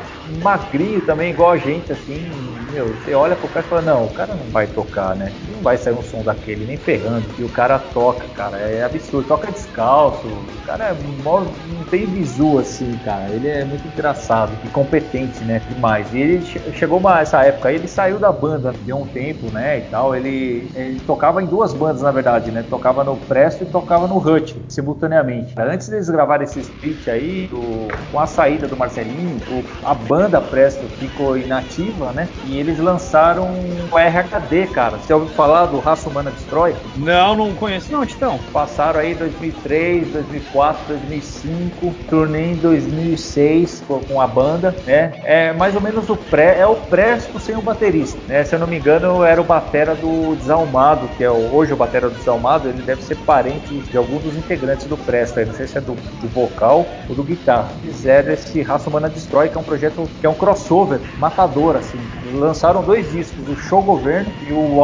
[0.42, 2.20] magrinho também, igual a gente, assim,
[2.74, 5.32] meu, você olha pro cara e fala, não, o cara não vai tocar, né?
[5.48, 7.24] Não vai sair um som daquele, nem ferrando.
[7.38, 9.28] E o cara toca, cara, é absurdo.
[9.28, 10.94] Toca descalço, o cara é
[11.24, 13.30] não tem visu assim, cara.
[13.30, 14.23] Ele é muito engraçado
[14.64, 15.60] e competente, né?
[15.68, 16.12] Demais.
[16.12, 19.78] E ele chegou uma, essa época aí, ele saiu da banda, deu um tempo, né?
[19.78, 20.14] E tal.
[20.14, 22.64] Ele, ele tocava em duas bandas, na verdade, né?
[22.68, 25.54] Tocava no Presto e tocava no Hut, simultaneamente.
[25.56, 30.24] Antes deles gravarem esse split aí, do, com a saída do Marcelinho, o, a banda
[30.24, 32.28] banda Presto ficou inativa, né?
[32.46, 33.48] E eles lançaram
[33.90, 34.96] o RHD, cara.
[34.96, 36.74] Você ouviu falar do Raça Humana Destrói?
[36.96, 38.38] Não, não conheço não, Titão.
[38.52, 45.12] Passaram aí 2003, 2004, 2005, turnê em 2006 com a banda, né?
[45.24, 48.44] É mais ou menos o pré, é o Presto sem o baterista, né?
[48.44, 51.76] Se eu não me engano, era o batera do Desalmado, que é o, hoje o
[51.76, 55.66] batera do Desalmado, ele deve ser parente de algum dos integrantes do Presto, não sei
[55.66, 57.68] se é do, do vocal ou do guitarra.
[57.82, 61.98] Fizeram esse Raça Humana Destrói, que é um projeto que é um crossover matador, assim.
[62.34, 64.80] Lançaram dois discos, o Show Governo e o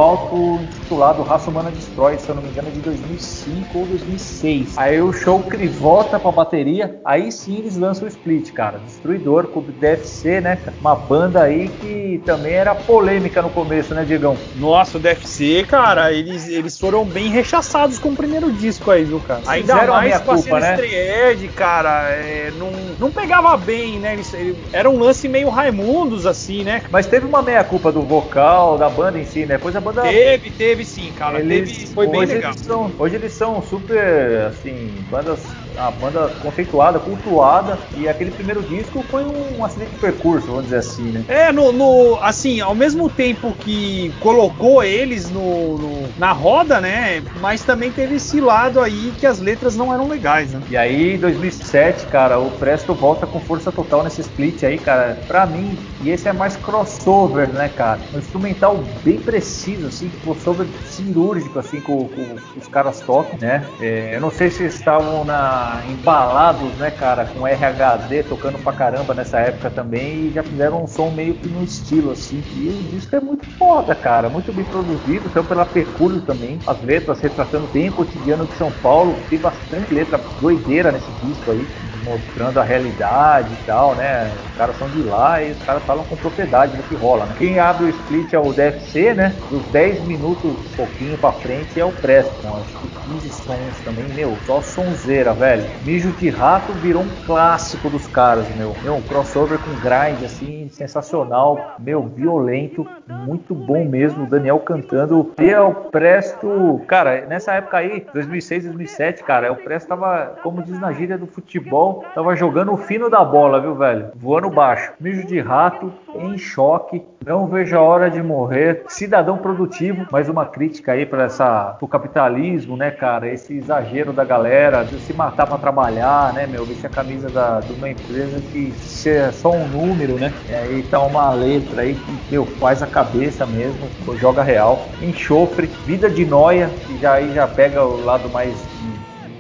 [0.91, 4.77] auto-intitulado Raça Humana Destrói, se eu não me engano, é de 2005 ou 2006.
[4.77, 5.45] Aí o show
[5.79, 8.79] volta pra bateria, aí sim eles lançam o split, cara.
[8.79, 10.59] Destruidor com o DFC, né?
[10.81, 14.37] Uma banda aí que também era polêmica no começo, né, Diegão?
[14.55, 19.21] Nossa, o DFC, cara, eles, eles foram bem rechaçados com o primeiro disco aí, viu,
[19.21, 19.43] cara?
[19.47, 20.77] Ainda Fizeram a mais minha com a culpa, né?
[20.81, 24.15] Ed, cara, é, não, não pegava bem, né?
[24.15, 26.83] Eles, ele- era um lance meio Raimundos, assim, né?
[26.91, 29.57] Mas teve uma meia-culpa do vocal, da banda em si, né?
[29.57, 30.03] Depois a banda.
[30.03, 31.41] Teve, teve sim, cara.
[31.41, 32.53] eles, teve, foi bem legal.
[32.53, 38.63] Eles são, hoje eles são super, assim, bandas, uma banda conceituada, cultuada, e aquele primeiro
[38.63, 41.25] disco foi um acidente de percurso, vamos dizer assim, né?
[41.29, 45.41] É, no, no- assim, ao mesmo tempo que colocou eles no,
[45.79, 47.21] no- na roda, né?
[47.35, 50.63] Mas também teve esse lado aí que as letras não eram legais, né?
[50.69, 55.25] E aí, em 2007, cara, o Presto volta com força total nesse split aí, cara.
[55.27, 58.09] Pra mim, e esse é mais crossover, né, cara?
[58.13, 63.75] Um instrumental bem preciso, assim, crossover cirúrgico, assim, com, com os caras tocam, né?
[63.79, 69.15] É, eu não sei se estavam na, embalados, né, cara, com RHD tocando pra caramba
[69.15, 72.45] nessa época também e já fizeram um som meio que no estilo, assim.
[72.53, 76.63] E o disco é muito foda, cara, muito bem produzido, então pela Pecúlio também.
[76.67, 81.51] As letras retratando bem o cotidiano de São Paulo, tem bastante letra doideira nesse disco
[81.51, 81.71] aí,
[82.05, 84.31] mostrando a realidade e tal, né?
[84.51, 87.35] Os caras são de lá e os caras falam com propriedade do que rola, né?
[87.39, 89.35] Quem abre o split é o DFC, né?
[89.51, 94.05] Dos 10 minutos, pouquinho pra frente, é o Presto, com acho que 15 sons também,
[94.15, 95.65] meu, só sonzeira, velho.
[95.85, 98.75] Mijo de Rato virou um clássico dos caras, meu.
[98.83, 104.25] Meu, um crossover com grind, assim, sensacional, meu, violento, muito bom mesmo.
[104.25, 105.33] O Daniel cantando.
[105.41, 110.63] E é o Presto, cara, nessa época aí, 2006, 2007, cara, o Presto tava, como
[110.63, 114.11] diz na gíria do futebol, tava jogando o fino da bola, viu, velho?
[114.17, 114.93] Voando baixo.
[115.01, 118.85] Mijo de Rato, em choque, não vejo a hora de morrer.
[118.89, 123.29] Cidadão produtivo, mais uma crítica aí para essa pro capitalismo, né, cara?
[123.29, 126.65] Esse exagero da galera de se matar para trabalhar, né, meu?
[126.65, 128.73] Vestir a camisa da, de uma empresa que
[129.09, 130.33] é só um número, né?
[130.49, 134.87] E aí tá uma letra aí que, meu, faz a cabeça mesmo, joga real.
[135.03, 138.55] Enxofre, vida de noia, que já aí já pega o lado mais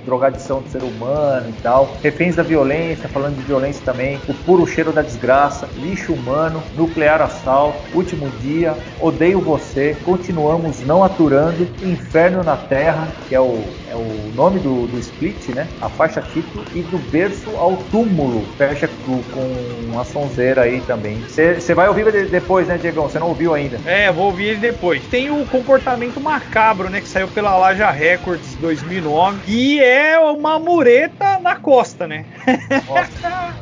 [0.04, 4.66] drogadição do ser humano e tal, reféns da violência, falando de violência também, o puro
[4.66, 12.42] cheiro da desgraça, lixo humano, nuclear assalto, último dia, odeio você, continuamos não aturando, inferno
[12.42, 15.68] na terra, que é o, é o nome do, do split, né?
[15.80, 21.20] A faixa título, e do berço ao túmulo, fecha com, com a sonzeira aí também.
[21.28, 23.08] Você vai ouvir de- depois, né, Diegão?
[23.08, 23.78] Você não ouviu ainda.
[23.84, 25.06] É, vou ouvir ele depois.
[25.08, 27.00] Tem o comportamento macabro, né?
[27.00, 29.40] Que saiu pela Laja Records 2009.
[29.46, 32.26] E é uma mureta na costa, né?
[32.86, 33.10] Nossa,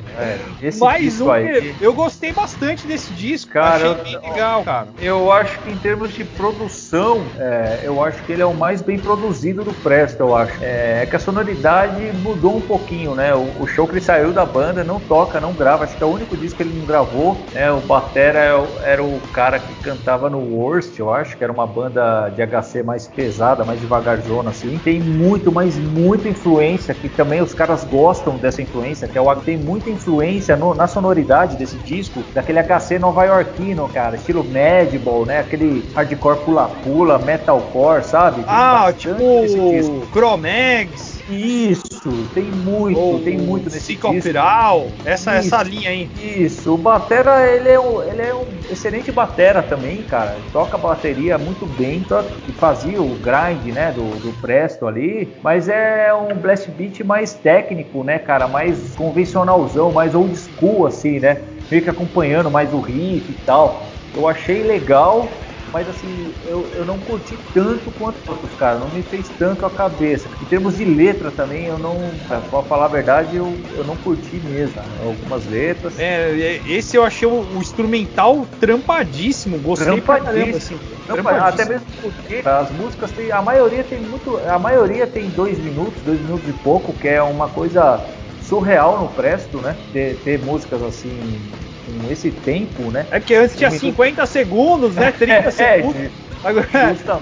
[0.18, 1.76] é, esse Mais disco um aí.
[1.80, 3.52] eu gostei bastante desse disco.
[3.52, 4.88] Cara, Achei eu- bem legal, cara.
[4.98, 8.82] Eu acho que em termos de produção, é, eu acho que ele é o mais
[8.82, 10.58] bem produzido do Presto, eu acho.
[10.62, 13.34] É, é que a sonoridade mudou um pouquinho, né?
[13.34, 15.84] O, o show que ele saiu da banda não toca, não grava.
[15.84, 17.48] Acho que é o único disco que ele não gravou.
[17.52, 17.70] Né?
[17.70, 21.52] O Batera é o- era o cara que cantava no Worst, eu acho, que era
[21.52, 24.78] uma banda de HC mais pesada, mais devagarzona, assim.
[24.78, 25.78] Tem muito, mas
[26.18, 30.56] muita influência, que também os caras gostam dessa influência, que é o tem muita influência
[30.56, 35.38] no- na sonoridade desse disco, daquele HC nova-iorquino, cara, estilo Madball, né?
[35.38, 38.42] Aquele hardcore pula-pula, metalcore, sabe?
[38.42, 41.17] Tem Ah, tipo Chromex.
[41.28, 43.88] Isso, tem muito, ou tem muito nesse.
[43.98, 44.92] Psicopiral.
[45.04, 45.54] Essa, Isso.
[45.54, 46.10] essa linha aí.
[46.16, 50.40] Isso, o Batera, ele é, um, ele é um excelente batera também, cara.
[50.52, 55.68] Toca bateria muito bem, toca, e fazia o grind, né, do, do Presto ali, mas
[55.68, 61.42] é um blast beat mais técnico, né, cara, mais convencionalzão, mais old school, assim, né,
[61.70, 63.92] meio que acompanhando mais o riff e tal.
[64.14, 68.78] Eu achei legal, mas assim, eu, eu não curti tanto quanto outros, cara.
[68.78, 70.28] Não me fez tanto a cabeça.
[70.40, 71.96] Em termos de letra também, eu não.
[72.26, 74.74] Pra falar a verdade, eu, eu não curti mesmo.
[74.74, 74.88] cara.
[75.04, 75.98] Algumas letras.
[75.98, 79.58] É, é, esse eu achei o, o instrumental trampadíssimo.
[79.58, 80.78] Gostei pra caramba, assim.
[81.06, 81.46] Trampadíssimo.
[81.46, 83.30] até mesmo porque as músicas tem.
[83.32, 84.36] A maioria tem muito.
[84.38, 88.00] A maioria tem dois minutos, dois minutos e pouco, que é uma coisa
[88.42, 89.76] surreal no Presto, né?
[89.92, 91.40] Ter, ter músicas assim
[91.88, 93.06] com esse tempo, né?
[93.10, 95.12] É porque antes tinha 50 segundos, né?
[95.16, 96.00] 30 é, segundos.
[96.00, 96.10] É,
[96.44, 96.68] Agora,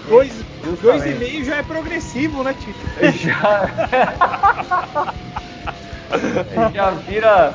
[0.08, 0.44] dois,
[0.82, 2.78] dois e meio já é progressivo, né, Tito?
[3.18, 3.70] Já.
[6.74, 7.54] já vira.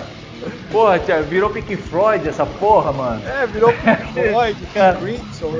[0.71, 3.21] Porra, tia, virou Pink Floyd essa porra, mano.
[3.28, 4.97] É, virou Pink Floyd, cara.
[4.97, 5.52] Crimson,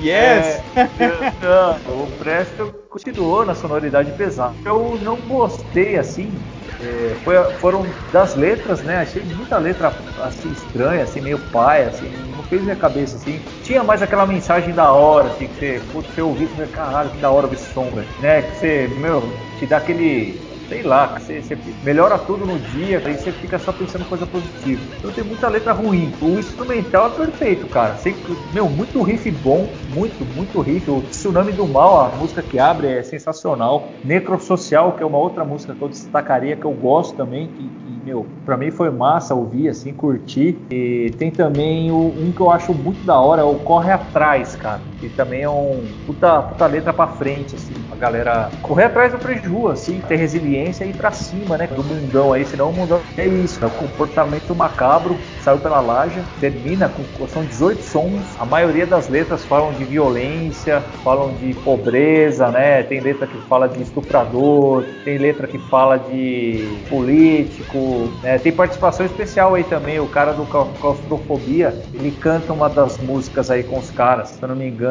[0.00, 0.62] yes.
[0.76, 4.54] É, não, o Presto continuou na sonoridade pesada.
[4.64, 6.32] Eu não gostei assim
[6.80, 8.98] é, foi, foram das letras, né?
[8.98, 13.40] Achei muita letra assim estranha, assim meio pai, assim, não fez minha cabeça assim.
[13.62, 17.30] Tinha mais aquela mensagem da hora, assim, que você, putz, você ouviu caralho, que da
[17.30, 18.42] hora esse som, né?
[18.42, 19.22] Que você, meu,
[19.58, 23.72] te dá aquele sei lá, você, você, melhora tudo no dia, aí você fica só
[23.72, 24.82] pensando coisa positiva.
[24.98, 26.12] Então tem muita letra ruim.
[26.20, 27.96] O instrumental é perfeito, cara.
[27.96, 28.14] Você,
[28.52, 30.90] meu, muito riff bom, muito, muito riff.
[30.90, 33.98] O Tsunami do Mal, a música que abre é sensacional.
[34.04, 38.00] Necrosocial, que é uma outra música que eu destacaria, que eu gosto também, que, que
[38.04, 40.66] meu, pra mim foi massa ouvir, assim, curtir.
[40.70, 44.54] E tem também o, um que eu acho muito da hora, é o Corre Atrás,
[44.54, 44.82] cara.
[45.00, 47.74] Que também é um puta, puta letra pra frente, assim.
[47.92, 51.66] A galera correr atrás do prejuízo, assim, ter resiliência e ir pra cima, né?
[51.66, 56.20] Do mundão aí, senão o mundão é isso, é o comportamento macabro, saiu pela laje,
[56.40, 57.26] termina com.
[57.28, 62.82] São 18 sons, a maioria das letras falam de violência, falam de pobreza, né?
[62.82, 68.38] Tem letra que fala de estuprador, tem letra que fala de político, né?
[68.38, 73.62] Tem participação especial aí também, o cara do Claustrofobia, ele canta uma das músicas aí
[73.62, 74.87] com os caras, se eu não me engano,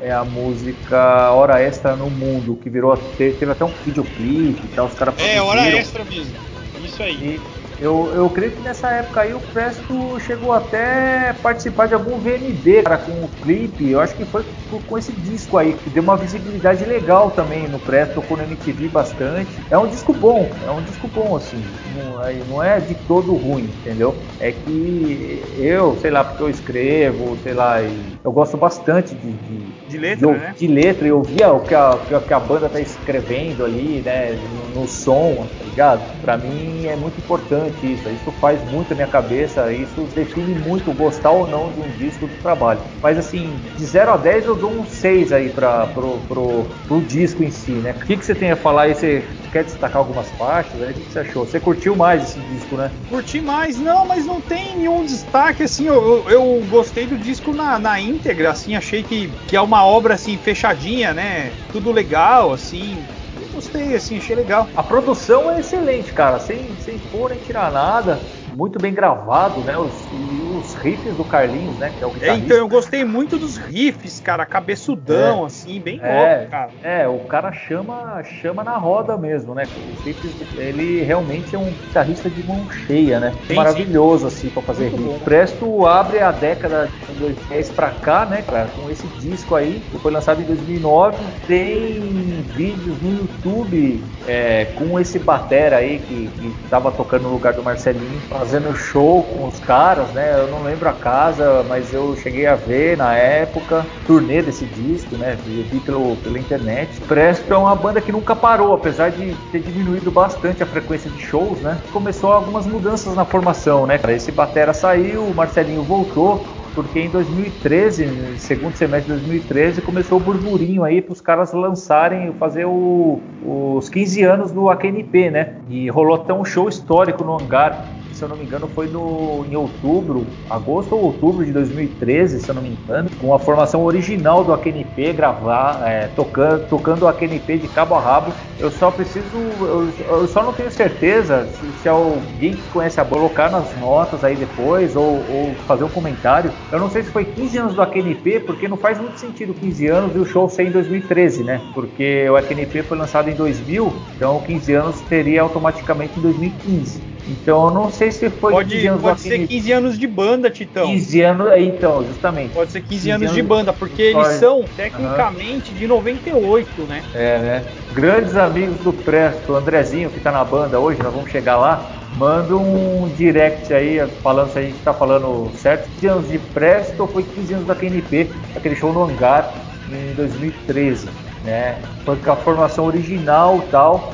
[0.00, 4.86] é a música Hora Extra no Mundo, que virou, teve até um videoclipe e tal,
[4.86, 6.36] os caras É, hora extra mesmo.
[6.84, 7.14] Isso aí.
[7.14, 12.20] E, eu, eu creio que nessa época aí o Presto chegou até participar de algum
[12.20, 13.90] VMB, cara, com o clipe.
[13.90, 17.80] Eu acho que foi com esse disco aí, que deu uma visibilidade legal também no
[17.80, 19.64] Presto, tocou no MTV bastante.
[19.70, 21.76] É um disco bom, é um disco bom, assim.
[21.84, 24.22] Não, não é de todo ruim, entendeu?
[24.38, 29.74] É que eu, sei lá, porque eu escrevo, sei lá, eu gosto bastante de, de
[29.92, 30.54] de letra, de, né?
[30.56, 34.32] De letra, eu via o que a, que a banda tá escrevendo ali, né?
[34.32, 36.20] No, no, som, tá ligado?
[36.20, 38.08] Pra mim é muito importante isso.
[38.08, 42.26] Isso faz muito a minha cabeça, isso define muito gostar ou não de um disco
[42.26, 42.80] do trabalho.
[43.02, 47.00] Mas assim, de 0 a 10 eu dou um 6 aí pra, pro, pro, pro
[47.02, 47.92] disco em si, né?
[47.92, 48.94] O que, que você tem a falar aí?
[48.94, 50.80] Você quer destacar algumas partes?
[50.80, 50.90] Aí?
[50.90, 51.46] O que, que você achou?
[51.46, 52.90] Você curtiu mais esse disco, né?
[53.08, 57.52] Curti mais, não, mas não tem nenhum destaque, assim, eu, eu, eu gostei do disco
[57.52, 61.52] na, na íntegra, assim, achei que, que é uma obra assim fechadinha, né?
[61.70, 63.04] Tudo legal, assim.
[63.40, 64.68] Eu gostei, assim, achei legal.
[64.74, 68.20] A produção é excelente, cara, sem, sem pôr nem tirar nada
[68.52, 69.76] muito bem gravado, né?
[69.76, 71.90] Os, e os riffs do Carlinhos, né?
[71.96, 72.42] Que é o guitarrista.
[72.42, 76.70] É, então eu gostei muito dos riffs, cara, cabeçudão, é, assim, bem é, louco, cara.
[76.82, 79.64] É, o cara chama, chama na roda mesmo, né?
[79.94, 83.32] Os riffs, ele realmente é um guitarrista de mão cheia, né?
[83.46, 84.36] Sim, Maravilhoso, sim.
[84.36, 85.18] assim, pra fazer muito riff.
[85.18, 85.24] Bom.
[85.24, 88.68] Presto abre a década de 2010 pra cá, né, cara?
[88.68, 91.16] Com esse disco aí, que foi lançado em 2009.
[91.46, 97.52] Tem vídeos no YouTube é, com esse batera aí que, que tava tocando no lugar
[97.54, 100.34] do Marcelinho fazendo show com os caras, né?
[100.36, 105.14] Eu não lembro a casa, mas eu cheguei a ver na época, turnê desse disco,
[105.14, 105.38] né?
[105.44, 107.00] Vi pelo, pela internet.
[107.02, 111.22] Presto é uma banda que nunca parou, apesar de ter diminuído bastante a frequência de
[111.22, 111.78] shows, né?
[111.92, 114.00] Começou algumas mudanças na formação, né?
[114.08, 120.20] Esse batera saiu, o Marcelinho voltou, porque em 2013, segundo semestre de 2013, começou o
[120.20, 125.58] burburinho aí para os caras lançarem, fazer o, os 15 anos do AKNP, né?
[125.68, 129.44] E rolou até um show histórico no hangar se eu não me engano, foi no,
[129.50, 133.82] em outubro, agosto ou outubro de 2013, se eu não me engano, com a formação
[133.82, 138.32] original do AQNP, gravar, é, tocando, tocando o AQNP de cabo a rabo.
[138.60, 143.04] Eu só preciso, eu, eu só não tenho certeza se, se, alguém que conhece a
[143.04, 146.52] colocar nas notas aí depois ou, ou, fazer um comentário.
[146.70, 149.88] Eu não sei se foi 15 anos do AQNP, porque não faz muito sentido 15
[149.88, 151.60] anos e o show ser em 2013, né?
[151.74, 157.11] Porque o AQNP foi lançado em 2000, então 15 anos teria automaticamente em 2015.
[157.28, 160.50] Então eu não sei se foi pode, 15 anos Pode ser 15 anos de banda,
[160.50, 160.86] Titão.
[160.86, 162.52] 15 anos, é, então, justamente.
[162.52, 165.78] Pode ser 15, 15 anos, anos, de banda, porque eles são tecnicamente uhum.
[165.78, 167.02] de 98, né?
[167.14, 167.64] É, né?
[167.92, 171.86] Grandes amigos do Presto, o Andrezinho que tá na banda hoje, nós vamos chegar lá.
[172.16, 175.88] Manda um direct aí falando se a gente tá falando certo.
[176.00, 179.52] 15 anos de Presto ou foi 15 anos da KNP, aquele show no hangar
[179.90, 181.08] em 2013,
[181.44, 181.78] né?
[182.04, 184.12] Foi com a formação original e tal.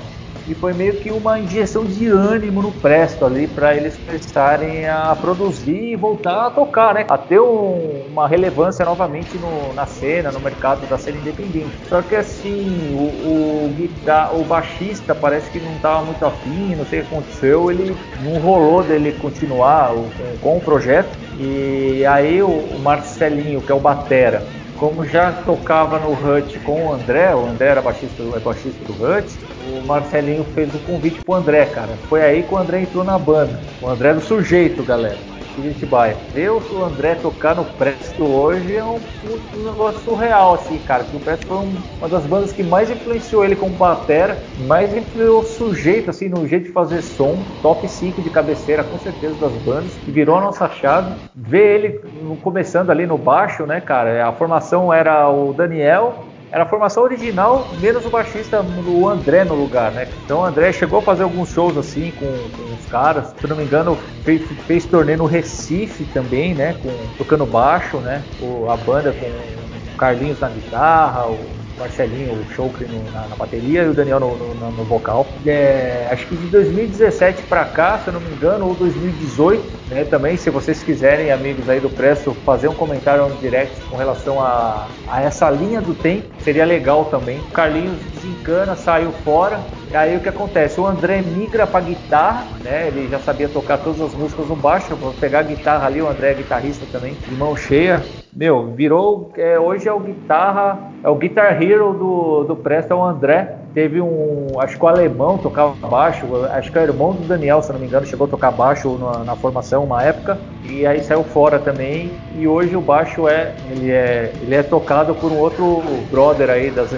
[0.49, 5.15] E foi meio que uma injeção de ânimo no Presto ali para eles começarem a
[5.15, 7.05] produzir e voltar a tocar, né?
[7.09, 11.71] A ter um, uma relevância novamente no, na cena, no mercado da cena independente.
[11.89, 17.01] Só que assim, o, o, o baixista parece que não estava muito afim, não sei
[17.01, 20.09] o que aconteceu, ele não rolou dele continuar o,
[20.41, 21.11] com, o projeto.
[21.39, 24.43] E aí o Marcelinho, que é o Batera,
[24.79, 28.93] como já tocava no Hut com o André, o André era baixista, é baixista do
[28.93, 31.97] Hut, o Marcelinho fez o convite pro André, cara.
[32.09, 33.61] Foi aí que o André entrou na banda.
[33.83, 36.19] O André do sujeito, galera de Atibaia.
[36.33, 41.05] Ver o André tocar no Presto hoje é um, um, negócio surreal, assim, cara.
[41.05, 44.95] Que o Presto foi um, uma das bandas que mais influenciou ele como batera, mais
[44.95, 47.45] influenciou o sujeito, assim, no jeito de fazer som.
[47.63, 49.97] Top 5 de cabeceira, com certeza, das bandas.
[49.99, 51.17] Que virou a nossa chave.
[51.35, 52.01] Ver ele
[52.43, 54.27] começando ali no baixo, né, cara?
[54.27, 59.55] A formação era o Daniel, era a formação original, menos o baixista, o André no
[59.55, 60.09] lugar, né?
[60.25, 63.57] Então o André chegou a fazer alguns shows assim com, com os caras, se não
[63.57, 66.75] me engano, fez, fez torneio no Recife também, né?
[66.75, 68.25] Com, tocando baixo, né?
[68.41, 73.83] O, a banda com o Carlinhos na guitarra, o Marcelinho, o Chokri na, na, bateria
[73.83, 75.27] e o Daniel no, no, no vocal.
[75.47, 80.05] É, acho que de 2017 para cá, se eu não me engano, ou 2018, né,
[80.05, 84.41] também, se vocês quiserem, amigos aí do Presto, fazer um comentário no direct com relação
[84.43, 87.39] a, a essa linha do tempo, seria legal também.
[87.39, 87.99] O Carlinhos
[88.29, 89.61] desencana, saiu fora,
[89.91, 90.81] e aí o que acontece?
[90.81, 92.89] O André migra para guitarra, né?
[92.89, 94.95] Ele já sabia tocar todas as músicas no baixo.
[94.97, 98.03] Vou pegar a guitarra ali, o André é guitarrista também, de mão cheia.
[98.33, 99.33] Meu, virou.
[99.37, 103.57] É, hoje é o guitarra, é o Guitar Hero do, do Presto, é o André.
[103.75, 104.49] Teve um.
[104.59, 107.79] Acho que o alemão tocava baixo, acho que é o irmão do Daniel, se não
[107.79, 110.39] me engano, chegou a tocar baixo na, na formação uma época.
[110.65, 112.11] E aí saiu fora também.
[112.37, 113.55] E hoje o baixo é.
[113.71, 116.93] Ele é, ele é tocado por um outro brother aí das,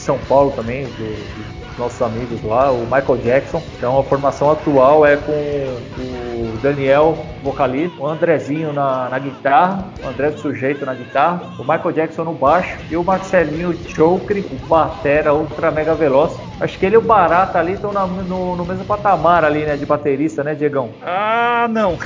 [0.00, 3.62] de São Paulo também, do, do nossos amigos lá, o Michael Jackson.
[3.76, 10.08] Então a formação atual é com o Daniel, vocalista, o Andrezinho na, na guitarra, o
[10.08, 14.66] André do Sujeito na guitarra, o Michael Jackson no baixo e o Marcelinho Chokri, o
[14.66, 16.32] batera ultra mega veloz.
[16.60, 19.86] Acho que ele e o Barata ali estão no, no mesmo patamar ali, né, de
[19.86, 20.90] baterista, né, Diegão?
[21.02, 21.96] Ah, não.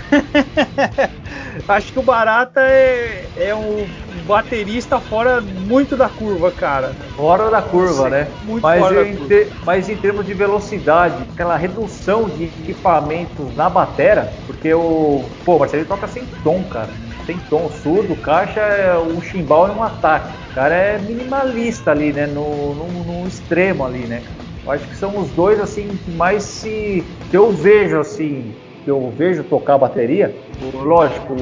[1.67, 3.87] Acho que o Barata é, é um
[4.27, 6.97] baterista fora muito da curva, cara.
[7.15, 8.29] Fora da curva, né?
[8.43, 9.35] Muito mas, fora em, curva.
[9.65, 15.25] mas em termos de velocidade, aquela redução de equipamentos na batera, porque o.
[15.45, 16.91] Pô, o Marcelo toca sem tom, cara.
[17.27, 20.35] Sem tom, surdo, caixa, é um chimbal e um ataque.
[20.51, 22.27] O cara é minimalista ali, né?
[22.27, 24.23] No, no, no extremo ali, né?
[24.65, 27.07] Eu acho que são os dois assim que mais se.
[27.29, 28.55] que eu vejo assim
[28.85, 30.35] que eu vejo tocar bateria,
[30.75, 31.35] lógico,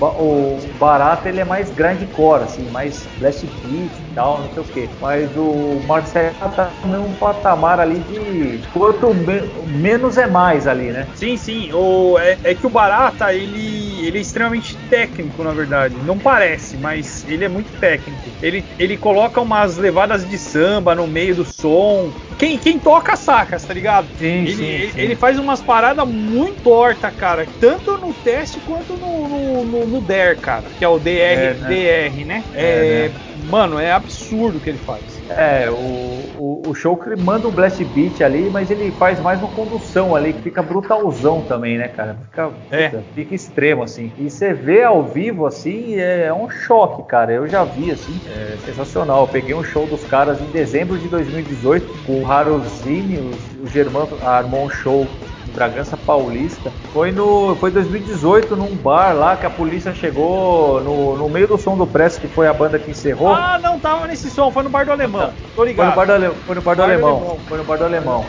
[0.00, 4.64] o, o Barata ele é mais grindcore, assim, mais blast beat tal, não sei o
[4.64, 4.88] que.
[5.00, 11.06] Mas o Marcelo tá num patamar ali de quanto me, menos é mais ali, né?
[11.14, 11.70] Sim, sim.
[11.72, 15.94] O, é, é, que o Barata ele, ele é extremamente técnico, na verdade.
[16.02, 18.32] Não parece, mas ele é muito técnico.
[18.40, 22.10] Ele, ele coloca umas levadas de samba no meio do som.
[22.38, 24.08] Quem, quem toca saca, tá ligado?
[24.16, 25.00] Sim, ele, sim, ele, sim.
[25.00, 27.46] ele faz umas paradas muito torta, cara.
[27.60, 30.70] Tanto no teste quanto no, no, no, no DER, cara.
[30.76, 31.68] Que é o DR, é, né?
[31.68, 32.44] DR, né?
[32.54, 33.14] É, é, né?
[33.46, 35.22] Mano, é absurdo o que ele faz.
[35.28, 39.40] É, o, o, o show que manda um blast beat ali, mas ele faz mais
[39.40, 42.16] uma condução ali, que fica brutalzão também, né, cara?
[42.24, 42.88] Fica, é.
[42.88, 44.12] Puta, fica extremo, assim.
[44.18, 47.32] E você vê ao vivo, assim, é, um choque, cara.
[47.32, 49.22] Eu já vi, assim, é sensacional.
[49.22, 53.30] Eu peguei um show dos caras em dezembro de 2018, com o Harozini, o,
[53.62, 55.06] o Germán armou um show
[55.54, 56.70] Bragança Paulista.
[56.92, 61.58] Foi no foi 2018 num bar lá que a polícia chegou no, no meio do
[61.58, 63.32] som do Press, que foi a banda que encerrou.
[63.32, 65.32] Ah, não tava nesse som, foi no bar do Alemão.
[65.54, 65.94] Tô ligado.
[65.94, 67.10] Foi no bar do, foi no bar do, bar alemão.
[67.10, 67.38] do alemão.
[67.48, 68.26] Foi no bar do Alemão.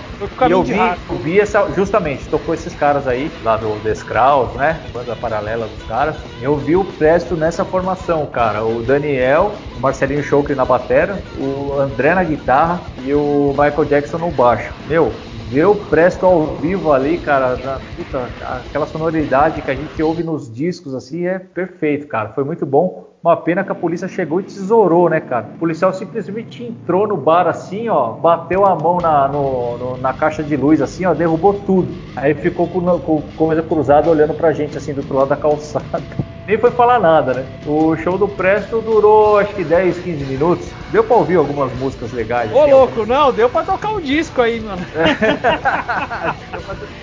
[0.47, 4.81] E eu vi, eu vi essa justamente, tocou esses caras aí lá do Descraus, né?
[4.93, 6.15] Banda paralela dos caras.
[6.41, 8.63] Eu vi o Presto nessa formação, cara.
[8.63, 14.17] O Daniel, o Marcelinho Schoker na batera, o André na guitarra e o Michael Jackson
[14.17, 14.71] no baixo.
[14.87, 15.11] Meu,
[15.49, 20.53] o Presto ao vivo ali, cara, na, puta, aquela sonoridade que a gente ouve nos
[20.53, 22.29] discos assim é perfeito, cara.
[22.29, 23.07] Foi muito bom.
[23.23, 25.47] Uma pena que a polícia chegou e tesourou, né, cara?
[25.55, 30.13] O policial simplesmente entrou no bar assim, ó, bateu a mão na, no, no, na
[30.13, 31.87] caixa de luz assim, ó, derrubou tudo.
[32.15, 36.03] Aí ficou com, com coisa cruzada olhando pra gente assim do outro lado da calçada.
[36.47, 37.45] Nem foi falar nada, né?
[37.65, 40.73] O show do Presto durou acho que 10, 15 minutos.
[40.91, 42.51] Deu pra ouvir algumas músicas legais.
[42.51, 43.17] Ô, assim, louco, algumas...
[43.17, 44.85] não, deu pra tocar um disco aí, mano.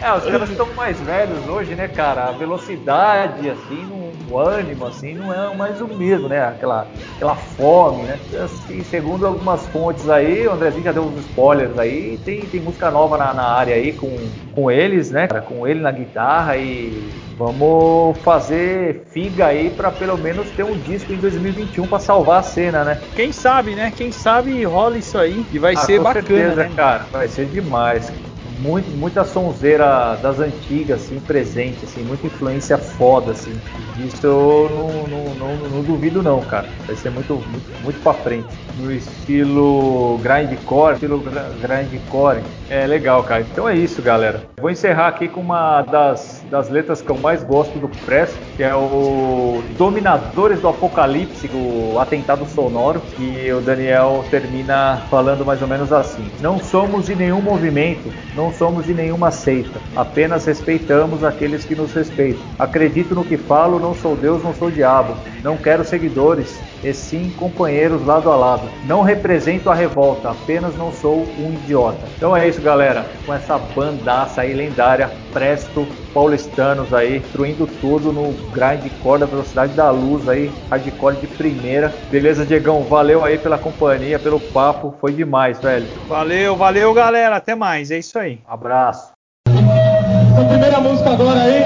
[0.01, 2.29] é, os caras estão mais velhos hoje, né, cara?
[2.29, 3.87] A velocidade, assim,
[4.29, 6.45] o ânimo, assim, não é mais o mesmo, né?
[6.45, 8.19] Aquela, aquela fome, né?
[8.43, 12.91] Assim, segundo algumas fontes aí, o Andrezinho já deu uns spoilers aí, tem, tem música
[12.91, 14.17] nova na, na área aí com,
[14.53, 15.29] com eles, né?
[15.29, 21.13] Com ele na guitarra e Vamos fazer figa aí para pelo menos ter um disco
[21.13, 23.01] em 2021 para salvar a cena, né?
[23.17, 23.91] Quem sabe, né?
[23.91, 26.73] Quem sabe rola isso aí e vai ah, ser bacana, certeza, né?
[26.75, 27.07] cara.
[27.13, 28.13] Vai ser demais
[28.59, 33.59] muito, muita sonzeira das antigas, assim, presente, assim, muita influência foda, assim.
[33.99, 36.69] Isso eu não, não, não, não, duvido não, cara.
[36.87, 38.49] Vai ser muito, muito, muito pra frente.
[38.77, 41.23] No estilo grindcore, estilo
[41.61, 42.43] grindcore.
[42.69, 43.43] É legal, cara.
[43.43, 44.43] Então é isso, galera.
[44.61, 48.63] Vou encerrar aqui com uma das, das letras que eu mais gosto do Press, que
[48.63, 55.69] é o Dominadores do Apocalipse, o Atentado Sonoro, que o Daniel termina falando mais ou
[55.69, 56.25] menos assim.
[56.41, 61.93] Não somos em nenhum movimento, não somos de nenhuma seita, apenas respeitamos aqueles que nos
[61.93, 62.43] respeitam.
[62.59, 65.15] Acredito no que falo, não sou Deus, não sou diabo.
[65.43, 68.69] Não quero seguidores, e sim companheiros lado a lado.
[68.87, 72.07] Não represento a revolta, apenas não sou um idiota.
[72.17, 73.07] Então é isso, galera.
[73.25, 79.91] Com essa bandaça aí lendária, Presto, paulistanos aí, destruindo tudo no grindcore da velocidade da
[79.91, 81.93] luz aí, hardcore de primeira.
[82.11, 82.83] Beleza, Diegão?
[82.85, 85.87] Valeu aí pela companhia, pelo papo, foi demais, velho.
[86.09, 87.37] Valeu, valeu, galera.
[87.37, 88.39] Até mais, é isso aí.
[88.47, 89.13] Abraço.
[89.49, 91.65] A primeira música agora aí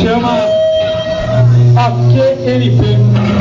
[0.00, 0.51] chama
[1.74, 3.31] I say anything.